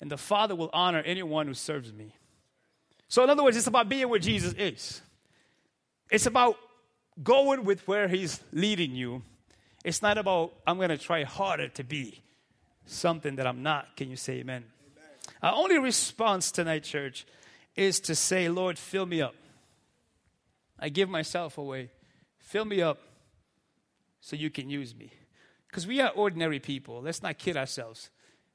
And 0.00 0.10
the 0.10 0.16
Father 0.16 0.56
will 0.56 0.70
honor 0.72 1.02
anyone 1.04 1.46
who 1.46 1.54
serves 1.54 1.92
me. 1.92 2.14
So, 3.08 3.22
in 3.22 3.28
other 3.28 3.44
words, 3.44 3.56
it's 3.56 3.66
about 3.66 3.88
being 3.88 4.08
where 4.08 4.18
Jesus 4.18 4.54
is. 4.54 5.02
It's 6.10 6.24
about 6.24 6.56
going 7.22 7.64
with 7.64 7.86
where 7.86 8.08
He's 8.08 8.40
leading 8.50 8.92
you. 8.92 9.22
It's 9.84 10.00
not 10.00 10.16
about, 10.16 10.54
I'm 10.66 10.78
going 10.78 10.88
to 10.88 10.98
try 10.98 11.22
harder 11.22 11.68
to 11.68 11.84
be 11.84 12.22
something 12.86 13.36
that 13.36 13.46
I'm 13.46 13.62
not. 13.62 13.96
Can 13.96 14.08
you 14.08 14.16
say 14.16 14.38
amen? 14.38 14.64
amen? 14.64 15.34
Our 15.42 15.54
only 15.54 15.78
response 15.78 16.50
tonight, 16.50 16.82
church, 16.84 17.26
is 17.76 18.00
to 18.00 18.14
say, 18.14 18.48
Lord, 18.48 18.78
fill 18.78 19.04
me 19.04 19.20
up. 19.20 19.34
I 20.78 20.88
give 20.88 21.10
myself 21.10 21.58
away. 21.58 21.90
Fill 22.38 22.64
me 22.64 22.80
up 22.80 22.98
so 24.24 24.36
you 24.36 24.48
can 24.48 24.70
use 24.70 24.94
me. 24.94 25.10
Because 25.68 25.86
we 25.86 26.00
are 26.00 26.08
ordinary 26.08 26.58
people. 26.58 27.02
Let's 27.02 27.22
not 27.22 27.36
kid 27.36 27.58
ourselves. 27.58 28.08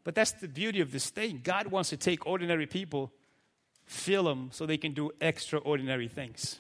But 0.04 0.16
that's 0.16 0.32
the 0.32 0.48
beauty 0.48 0.82
of 0.82 0.92
this 0.92 1.12
thing. 1.12 1.42
God 1.44 1.68
wants 1.68 1.90
to 1.92 1.98
take 1.98 2.26
ordinary 2.26 2.66
people, 2.66 3.12
fill 3.86 4.24
them 4.24 4.50
so 4.52 4.66
they 4.66 4.78
can 4.78 4.94
do 4.94 5.12
extraordinary 5.22 6.08
things. 6.08 6.58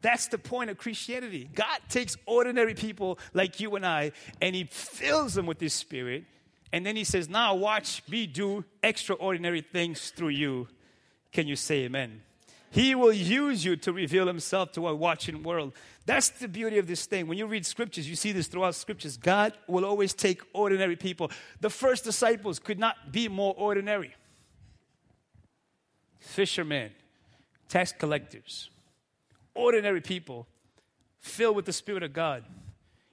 That's 0.00 0.28
the 0.28 0.38
point 0.38 0.70
of 0.70 0.78
Christianity. 0.78 1.50
God 1.52 1.80
takes 1.88 2.16
ordinary 2.24 2.74
people 2.74 3.18
like 3.34 3.58
you 3.58 3.74
and 3.74 3.84
I 3.84 4.12
and 4.40 4.54
He 4.54 4.64
fills 4.64 5.34
them 5.34 5.46
with 5.46 5.58
His 5.58 5.74
Spirit. 5.74 6.24
And 6.72 6.86
then 6.86 6.94
He 6.94 7.02
says, 7.02 7.28
Now 7.28 7.56
watch 7.56 8.02
me 8.08 8.28
do 8.28 8.64
extraordinary 8.84 9.60
things 9.60 10.10
through 10.10 10.28
you. 10.28 10.68
Can 11.32 11.48
you 11.48 11.56
say 11.56 11.84
amen? 11.84 12.22
He 12.72 12.94
will 12.94 13.12
use 13.12 13.66
you 13.66 13.76
to 13.76 13.92
reveal 13.92 14.26
Himself 14.26 14.72
to 14.72 14.88
a 14.88 14.94
watching 14.94 15.42
world. 15.42 15.74
That's 16.06 16.30
the 16.30 16.48
beauty 16.48 16.78
of 16.78 16.86
this 16.86 17.04
thing. 17.04 17.26
When 17.26 17.36
you 17.36 17.46
read 17.46 17.66
scriptures, 17.66 18.08
you 18.08 18.16
see 18.16 18.32
this 18.32 18.46
throughout 18.46 18.74
scriptures. 18.74 19.18
God 19.18 19.52
will 19.66 19.84
always 19.84 20.14
take 20.14 20.40
ordinary 20.54 20.96
people. 20.96 21.30
The 21.60 21.68
first 21.68 22.02
disciples 22.02 22.58
could 22.58 22.78
not 22.78 23.12
be 23.12 23.28
more 23.28 23.54
ordinary 23.58 24.14
fishermen, 26.18 26.92
tax 27.68 27.92
collectors, 27.92 28.70
ordinary 29.54 30.00
people 30.00 30.46
filled 31.20 31.56
with 31.56 31.66
the 31.66 31.74
Spirit 31.74 32.02
of 32.02 32.14
God. 32.14 32.42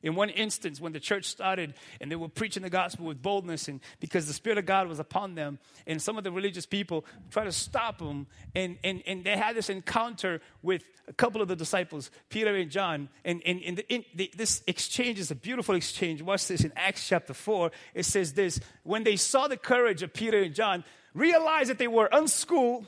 In 0.02 0.16
one 0.16 0.30
instance, 0.30 0.80
when 0.80 0.94
the 0.94 1.00
church 1.00 1.26
started 1.26 1.74
and 2.00 2.10
they 2.10 2.16
were 2.16 2.30
preaching 2.30 2.64
the 2.64 2.70
gospel 2.70 3.06
with 3.06 3.22
boldness, 3.22 3.68
and 3.68 3.82
because 4.00 4.28
the 4.28 4.34
Spirit 4.34 4.58
of 4.58 4.66
God 4.66 4.88
was 4.88 5.00
upon 5.00 5.36
them, 5.36 5.60
and 5.86 6.02
some 6.02 6.18
of 6.18 6.24
the 6.24 6.32
religious 6.32 6.66
people 6.66 7.06
tried 7.32 7.46
to 7.46 7.52
stop 7.52 8.00
them, 8.00 8.28
and, 8.56 8.78
and, 8.84 9.04
and 9.06 9.26
they 9.26 9.36
had 9.36 9.56
this 9.56 9.70
encounter 9.70 10.40
with 10.62 10.84
a 11.08 11.14
couple 11.14 11.42
of 11.42 11.50
the 11.50 11.56
disciples, 11.56 12.12
Peter 12.30 12.56
and 12.56 12.72
John. 12.72 13.10
And, 13.26 13.42
and, 13.46 13.62
and 13.62 13.78
the, 13.78 14.06
the, 14.16 14.32
this 14.38 14.64
exchange 14.68 15.20
is 15.20 15.32
a 15.32 15.36
beautiful 15.36 15.76
exchange. 15.76 16.22
Watch 16.22 16.48
this 16.48 16.64
in 16.64 16.72
Acts 16.78 17.06
chapter 17.08 17.34
4. 17.34 17.72
It 17.94 18.06
says 18.06 18.34
this 18.34 18.62
When 18.84 19.04
they 19.04 19.18
saw 19.18 19.48
the 19.48 19.58
courage 19.58 20.02
of 20.02 20.14
Peter 20.14 20.42
and 20.42 20.56
John, 20.56 20.86
realized 21.14 21.70
that 21.70 21.78
they 21.78 21.88
were 21.88 22.08
unschooled, 22.12 22.86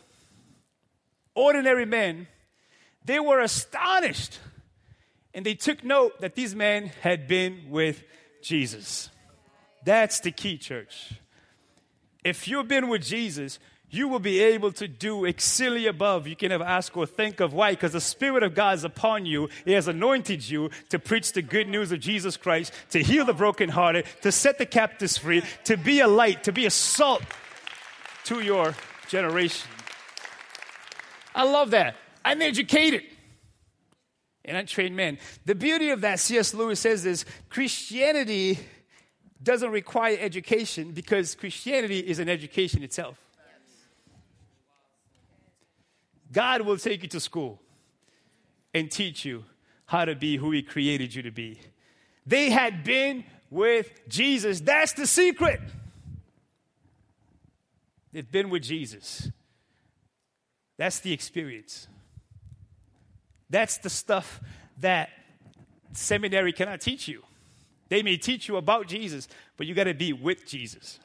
ordinary 1.35 1.85
men, 1.85 2.27
they 3.03 3.19
were 3.19 3.39
astonished 3.39 4.39
and 5.33 5.45
they 5.45 5.55
took 5.55 5.83
note 5.83 6.19
that 6.21 6.35
these 6.35 6.55
men 6.55 6.91
had 7.01 7.27
been 7.27 7.69
with 7.69 8.03
Jesus. 8.41 9.09
That's 9.83 10.19
the 10.19 10.31
key, 10.31 10.57
church. 10.57 11.13
If 12.23 12.47
you've 12.47 12.67
been 12.67 12.89
with 12.89 13.03
Jesus, 13.03 13.59
you 13.89 14.07
will 14.07 14.19
be 14.19 14.39
able 14.39 14.71
to 14.73 14.87
do 14.87 15.25
exceedingly 15.25 15.87
above 15.87 16.27
you 16.27 16.35
can 16.35 16.51
ever 16.51 16.63
ask 16.63 16.95
or 16.95 17.05
think 17.05 17.39
of. 17.39 17.53
Why? 17.53 17.71
Because 17.71 17.91
the 17.91 18.01
Spirit 18.01 18.43
of 18.43 18.55
God 18.55 18.77
is 18.77 18.83
upon 18.83 19.25
you. 19.25 19.49
He 19.65 19.73
has 19.73 19.87
anointed 19.87 20.47
you 20.47 20.69
to 20.89 20.99
preach 20.99 21.33
the 21.33 21.41
good 21.41 21.67
news 21.67 21.91
of 21.91 21.99
Jesus 21.99 22.37
Christ, 22.37 22.73
to 22.91 23.03
heal 23.03 23.25
the 23.25 23.33
brokenhearted, 23.33 24.05
to 24.21 24.31
set 24.31 24.57
the 24.57 24.65
captives 24.65 25.17
free, 25.17 25.43
to 25.65 25.75
be 25.75 25.99
a 25.99 26.07
light, 26.07 26.45
to 26.45 26.53
be 26.53 26.65
a 26.65 26.69
salt 26.69 27.23
to 28.25 28.39
your 28.41 28.75
generation. 29.09 29.69
I 31.35 31.43
love 31.43 31.71
that. 31.71 31.95
I'm 32.23 32.41
educated 32.41 33.03
and 34.45 34.57
untrained 34.57 34.95
men. 34.95 35.17
The 35.45 35.55
beauty 35.55 35.89
of 35.89 36.01
that, 36.01 36.19
C.S. 36.19 36.53
Lewis 36.53 36.79
says, 36.79 37.05
is 37.05 37.25
Christianity 37.49 38.59
doesn't 39.43 39.71
require 39.71 40.17
education 40.19 40.91
because 40.91 41.35
Christianity 41.35 41.99
is 41.99 42.19
an 42.19 42.29
education 42.29 42.83
itself. 42.83 43.17
God 46.31 46.61
will 46.61 46.77
take 46.77 47.03
you 47.03 47.09
to 47.09 47.19
school 47.19 47.59
and 48.73 48.89
teach 48.89 49.25
you 49.25 49.43
how 49.85 50.05
to 50.05 50.15
be 50.15 50.37
who 50.37 50.51
He 50.51 50.61
created 50.61 51.13
you 51.13 51.23
to 51.23 51.31
be. 51.31 51.59
They 52.25 52.49
had 52.49 52.83
been 52.83 53.25
with 53.49 53.91
Jesus. 54.07 54.61
That's 54.61 54.93
the 54.93 55.05
secret. 55.05 55.59
They've 58.13 58.29
been 58.29 58.49
with 58.49 58.63
Jesus. 58.63 59.29
That's 60.77 60.99
the 60.99 61.11
experience. 61.11 61.87
That's 63.51 63.77
the 63.77 63.89
stuff 63.89 64.41
that 64.79 65.09
seminary 65.93 66.53
cannot 66.53 66.81
teach 66.81 67.07
you. 67.07 67.21
They 67.89 68.01
may 68.01 68.17
teach 68.17 68.47
you 68.47 68.55
about 68.55 68.87
Jesus, 68.87 69.27
but 69.57 69.67
you 69.67 69.75
got 69.75 69.83
to 69.83 69.93
be 69.93 70.13
with 70.13 70.47
Jesus. 70.47 70.99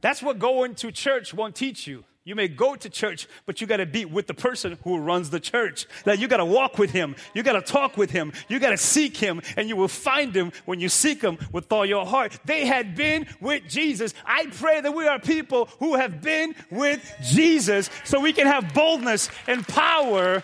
That's 0.00 0.22
what 0.22 0.38
going 0.38 0.74
to 0.76 0.90
church 0.90 1.32
won't 1.32 1.54
teach 1.54 1.86
you. 1.86 2.04
You 2.26 2.34
may 2.34 2.48
go 2.48 2.74
to 2.74 2.88
church, 2.88 3.28
but 3.44 3.60
you 3.60 3.66
got 3.66 3.76
to 3.76 3.86
be 3.86 4.06
with 4.06 4.26
the 4.26 4.32
person 4.32 4.78
who 4.82 4.96
runs 4.96 5.28
the 5.28 5.40
church. 5.40 5.86
That 6.04 6.18
you 6.18 6.26
got 6.26 6.38
to 6.38 6.44
walk 6.46 6.78
with 6.78 6.90
him. 6.90 7.16
You 7.34 7.42
got 7.42 7.52
to 7.52 7.60
talk 7.60 7.98
with 7.98 8.10
him. 8.10 8.32
You 8.48 8.58
got 8.58 8.70
to 8.70 8.78
seek 8.78 9.18
him, 9.18 9.42
and 9.58 9.68
you 9.68 9.76
will 9.76 9.88
find 9.88 10.34
him 10.34 10.52
when 10.64 10.80
you 10.80 10.88
seek 10.88 11.20
him 11.20 11.36
with 11.52 11.70
all 11.70 11.84
your 11.84 12.06
heart. 12.06 12.38
They 12.46 12.64
had 12.64 12.96
been 12.96 13.26
with 13.42 13.68
Jesus. 13.68 14.14
I 14.24 14.46
pray 14.46 14.80
that 14.80 14.94
we 14.94 15.06
are 15.06 15.18
people 15.18 15.68
who 15.80 15.96
have 15.96 16.22
been 16.22 16.54
with 16.70 17.14
Jesus 17.22 17.90
so 18.04 18.20
we 18.20 18.32
can 18.32 18.46
have 18.46 18.72
boldness 18.72 19.28
and 19.46 19.68
power 19.68 20.42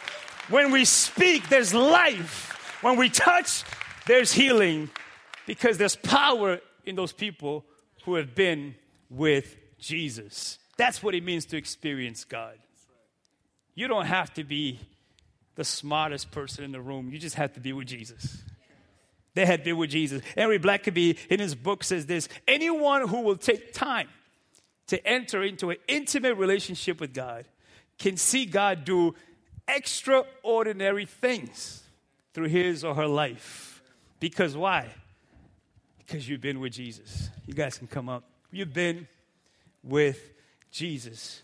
when 0.51 0.73
we 0.73 0.85
speak, 0.85 1.49
there's 1.49 1.73
life. 1.73 2.79
When 2.83 2.97
we 2.97 3.09
touch, 3.09 3.65
there's 4.07 4.33
healing 4.33 4.91
because 5.47 5.79
there's 5.79 5.97
power 5.97 6.61
in 6.85 6.97
those 6.97 7.13
people 7.13 7.65
who 8.05 8.15
have 8.15 8.35
been 8.35 8.75
with 9.09 9.57
Jesus. 9.79 10.59
That's 10.77 11.03
what 11.03 11.15
it 11.15 11.23
means 11.23 11.45
to 11.47 11.57
experience 11.57 12.25
God. 12.25 12.57
You 13.75 13.89
don't 13.89 14.07
have 14.07 14.33
to 14.35 14.45
be 14.45 14.81
the 15.57 15.65
smartest 15.65 16.31
person 16.31 16.65
in 16.65 16.73
the 16.73 16.81
room, 16.81 17.11
you 17.13 17.19
just 17.19 17.37
have 17.37 17.53
to 17.55 17.61
be 17.61 17.73
with 17.73 17.87
Jesus. 17.87 18.43
They 19.35 19.47
had 19.47 19.63
been 19.63 19.77
with 19.77 19.91
Jesus. 19.91 20.23
Henry 20.37 20.59
Blackaby 20.59 21.17
in 21.29 21.39
his 21.39 21.55
book 21.55 21.85
says 21.85 22.07
this 22.07 22.29
anyone 22.49 23.07
who 23.09 23.21
will 23.21 23.37
take 23.37 23.73
time 23.73 24.09
to 24.89 25.07
enter 25.07 25.43
into 25.43 25.71
an 25.71 25.77
intimate 25.87 26.35
relationship 26.37 27.01
with 27.01 27.15
God 27.15 27.45
can 27.99 28.17
see 28.17 28.47
God 28.47 28.85
do 28.85 29.15
extraordinary 29.77 31.07
things 31.07 31.83
through 32.33 32.49
his 32.49 32.85
or 32.85 32.95
her 32.95 33.07
life. 33.07 33.83
Because 34.19 34.57
why? 34.57 34.89
Because 35.99 36.29
you've 36.29 36.41
been 36.41 36.61
with 36.61 36.73
Jesus. 36.73 37.31
You 37.47 37.55
guys 37.55 37.79
can 37.79 37.87
come 37.87 38.09
up. 38.09 38.25
You've 38.53 38.73
been 38.73 39.09
with 39.83 40.33
Jesus. 40.71 41.43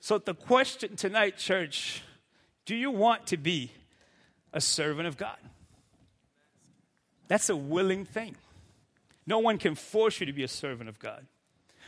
So, 0.00 0.18
the 0.18 0.34
question 0.34 0.96
tonight, 0.96 1.36
church 1.36 2.02
do 2.64 2.74
you 2.74 2.90
want 2.90 3.28
to 3.28 3.36
be 3.36 3.70
a 4.52 4.60
servant 4.60 5.06
of 5.06 5.16
God? 5.16 5.36
That's 7.28 7.48
a 7.48 7.56
willing 7.56 8.04
thing. 8.04 8.36
No 9.26 9.38
one 9.38 9.58
can 9.58 9.74
force 9.74 10.20
you 10.20 10.26
to 10.26 10.32
be 10.32 10.42
a 10.42 10.48
servant 10.48 10.88
of 10.88 10.98
God. 10.98 11.26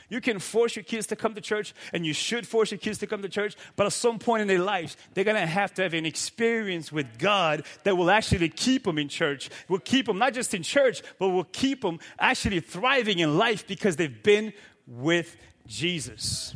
You 0.09 0.21
can 0.21 0.39
force 0.39 0.75
your 0.75 0.85
kids 0.85 1.07
to 1.09 1.17
come 1.17 1.35
to 1.35 1.41
church, 1.41 1.75
and 1.93 2.07
you 2.07 2.15
should 2.15 2.47
force 2.47 2.71
your 2.71 2.79
kids 2.79 2.99
to 2.99 3.07
come 3.07 3.21
to 3.23 3.29
church, 3.29 3.57
but 3.77 3.87
at 3.87 3.93
some 3.93 4.19
point 4.19 4.43
in 4.43 4.49
their 4.49 4.61
lives, 4.61 4.97
they're 5.13 5.25
gonna 5.25 5.47
have 5.47 5.75
to 5.75 5.83
have 5.83 5.93
an 5.93 6.07
experience 6.07 6.91
with 6.91 7.19
God 7.19 7.65
that 7.85 7.97
will 7.97 8.11
actually 8.11 8.49
keep 8.49 8.85
them 8.85 8.99
in 8.99 9.09
church. 9.09 9.51
Will 9.69 9.79
keep 9.79 10.07
them 10.07 10.19
not 10.19 10.33
just 10.33 10.55
in 10.55 10.63
church, 10.63 11.03
but 11.19 11.29
will 11.29 11.45
keep 11.45 11.83
them 11.83 11.99
actually 12.19 12.61
thriving 12.61 13.19
in 13.19 13.37
life 13.37 13.67
because 13.67 13.97
they've 13.97 14.23
been 14.23 14.53
with 14.87 15.37
Jesus. 15.67 16.55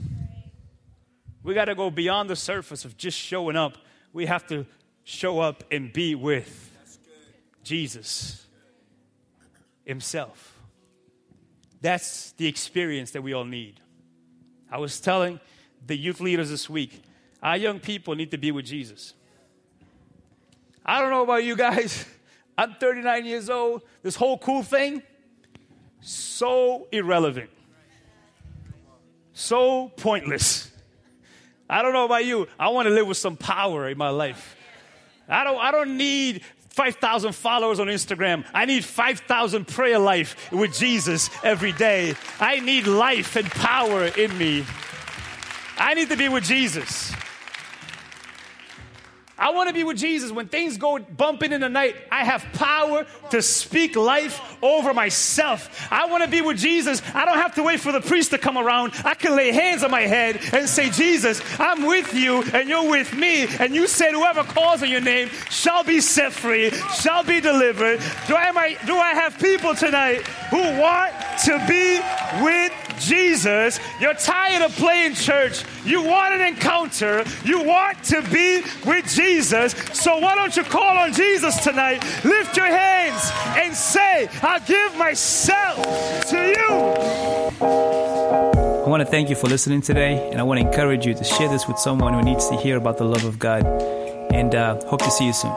We 1.43 1.53
gotta 1.55 1.75
go 1.75 1.91
beyond 1.91 2.31
the 2.31 2.37
surface 2.37 2.85
of 2.85 2.97
just 2.97 3.19
showing 3.19 3.57
up. 3.57 3.77
We 4.13 4.27
have 4.27 4.47
to 4.47 4.65
show 5.05 5.41
up 5.41 5.65
and 5.71 5.93
be 5.93 6.15
with 6.15 6.71
Jesus 7.65 8.47
Himself. 9.85 10.52
That's 11.83 12.31
the 12.33 12.47
experience 12.47 13.11
that 13.11 13.23
we 13.23 13.33
all 13.33 13.45
need. 13.45 13.81
I 14.71 14.79
was 14.79 15.01
telling 15.01 15.41
the 15.85 15.97
youth 15.97 16.21
leaders 16.21 16.49
this 16.49 16.71
week, 16.71 17.03
our 17.43 17.57
young 17.57 17.81
people 17.81 18.15
need 18.15 18.31
to 18.31 18.39
be 18.39 18.53
with 18.53 18.65
Jesus. 18.65 19.15
I 20.87 21.01
don't 21.01 21.11
know 21.11 21.23
about 21.23 21.45
you 21.45 21.57
guys. 21.57 22.07
I'm 22.59 22.75
39 22.75 23.27
years 23.27 23.51
old. 23.51 23.83
This 24.03 24.15
whole 24.15 24.39
cool 24.39 24.63
thing, 24.63 25.03
so 26.01 26.87
irrelevant, 26.93 27.51
so 29.33 29.89
pointless. 29.89 30.71
I 31.69 31.83
don't 31.83 31.93
know 31.93 32.05
about 32.05 32.25
you. 32.25 32.47
I 32.59 32.69
want 32.69 32.87
to 32.87 32.95
live 32.95 33.09
with 33.09 33.17
some 33.17 33.37
power 33.37 33.89
in 33.89 33.99
my 33.99 34.11
life. 34.11 34.57
I 35.29 35.43
don't, 35.43 35.59
I 35.59 35.71
don't 35.73 35.97
need 35.97 36.43
5,000 36.73 37.33
followers 37.33 37.81
on 37.81 37.89
Instagram. 37.89 38.45
I 38.55 38.65
need 38.65 38.85
5,000 38.85 39.69
prayer 39.69 39.99
life 39.99 40.51
with 40.51 40.75
Jesus 40.75 41.29
every 41.45 41.73
day. 41.73 42.15
I 42.41 42.61
need 42.61 42.87
life 42.87 43.37
and 43.37 43.51
power 43.51 44.07
in 44.07 44.37
me. 44.39 44.65
I 45.77 45.95
need 45.95 46.09
to 46.09 46.17
be 46.17 46.29
with 46.29 46.45
Jesus. 46.45 47.13
I 49.39 49.51
want 49.51 49.69
to 49.69 49.75
be 49.75 49.83
with 49.83 49.97
Jesus 49.97 50.31
when 50.31 50.49
things 50.49 50.77
go 50.77 50.99
bumping 50.99 51.53
in 51.53 51.63
the 51.63 51.69
night. 51.69 51.97
I 52.11 52.25
have 52.25 52.45
power 52.53 53.07
to 53.31 53.43
speak 53.43 53.97
life 53.97 54.41
over 54.63 54.93
myself. 54.93 55.89
I 55.91 56.07
want 56.07 56.23
to 56.23 56.31
be 56.31 56.43
with 56.43 56.59
Jesus. 56.59 57.03
I 57.15 57.25
don't 57.25 57.39
have 57.39 57.55
to 57.55 57.63
wait 57.63 57.81
for 57.81 57.93
the 57.93 58.01
priest 58.01 58.31
to 58.31 58.39
come 58.39 58.59
around. 58.59 58.93
I 59.05 59.15
can 59.15 59.35
lay 59.35 59.51
hands 59.53 59.83
on 59.83 59.91
my 59.91 60.03
head 60.03 60.41
and 60.53 60.69
say, 60.69 60.91
Jesus, 60.91 61.41
I'm 61.59 61.87
with 61.87 62.15
you 62.15 62.43
and 62.53 62.69
you're 62.69 62.89
with 62.89 63.15
me. 63.17 63.47
And 63.59 63.75
you 63.75 63.87
said, 63.87 64.13
whoever 64.13 64.45
calls 64.45 64.83
on 64.83 64.91
your 64.91 65.01
name 65.01 65.29
shall 65.51 65.83
be 65.83 66.01
set 66.01 66.33
free, 66.33 66.71
shall 67.01 67.25
be 67.25 67.41
delivered. 67.41 68.01
Do 68.29 68.37
I, 68.37 68.77
do 68.87 68.97
I 68.97 69.15
have 69.15 69.39
people 69.39 69.75
tonight 69.75 70.27
who 70.51 70.61
want 70.79 71.13
to 71.45 71.65
be 71.67 72.01
with 72.45 72.92
Jesus. 73.05 73.79
You're 74.01 74.15
tired 74.15 74.63
of 74.63 74.73
playing 74.77 75.15
church. 75.15 75.65
You 75.85 76.03
want 76.03 76.35
an 76.35 76.41
encounter. 76.41 77.25
You 77.45 77.63
want 77.63 78.03
to 78.05 78.23
be 78.23 78.63
with 78.87 79.07
Jesus. 79.09 79.73
So 79.93 80.19
why 80.19 80.35
don't 80.35 80.57
you 80.57 80.65
call 80.65 80.97
on 80.97 81.13
Jesus 81.13 81.63
tonight? 81.63 82.03
Lift 82.25 82.57
your 82.57 82.67
hands 82.67 83.31
and 83.57 83.75
say, 83.75 84.29
I 84.43 84.59
give 84.61 84.97
myself 84.97 86.27
to 86.31 86.37
you. 86.37 87.73
I 88.83 88.89
want 88.89 89.01
to 89.01 89.07
thank 89.07 89.31
you 89.31 89.37
for 89.37 89.47
listening 89.47 89.81
today, 89.81 90.29
and 90.31 90.41
I 90.41 90.43
want 90.43 90.61
to 90.61 90.67
encourage 90.67 91.07
you 91.07 91.15
to 91.15 91.25
share 91.25 91.49
this 91.49 91.69
with 91.69 91.79
someone 91.79 92.13
who 92.15 92.23
needs 92.23 92.49
to 92.49 92.57
hear 92.57 92.77
about 92.77 92.99
the 92.99 93.05
love 93.05 93.25
of 93.25 93.39
God. 93.39 93.65
And 94.33 94.55
uh, 94.55 94.85
hope 94.87 95.03
to 95.03 95.11
see 95.11 95.27
you 95.27 95.33
soon. 95.33 95.53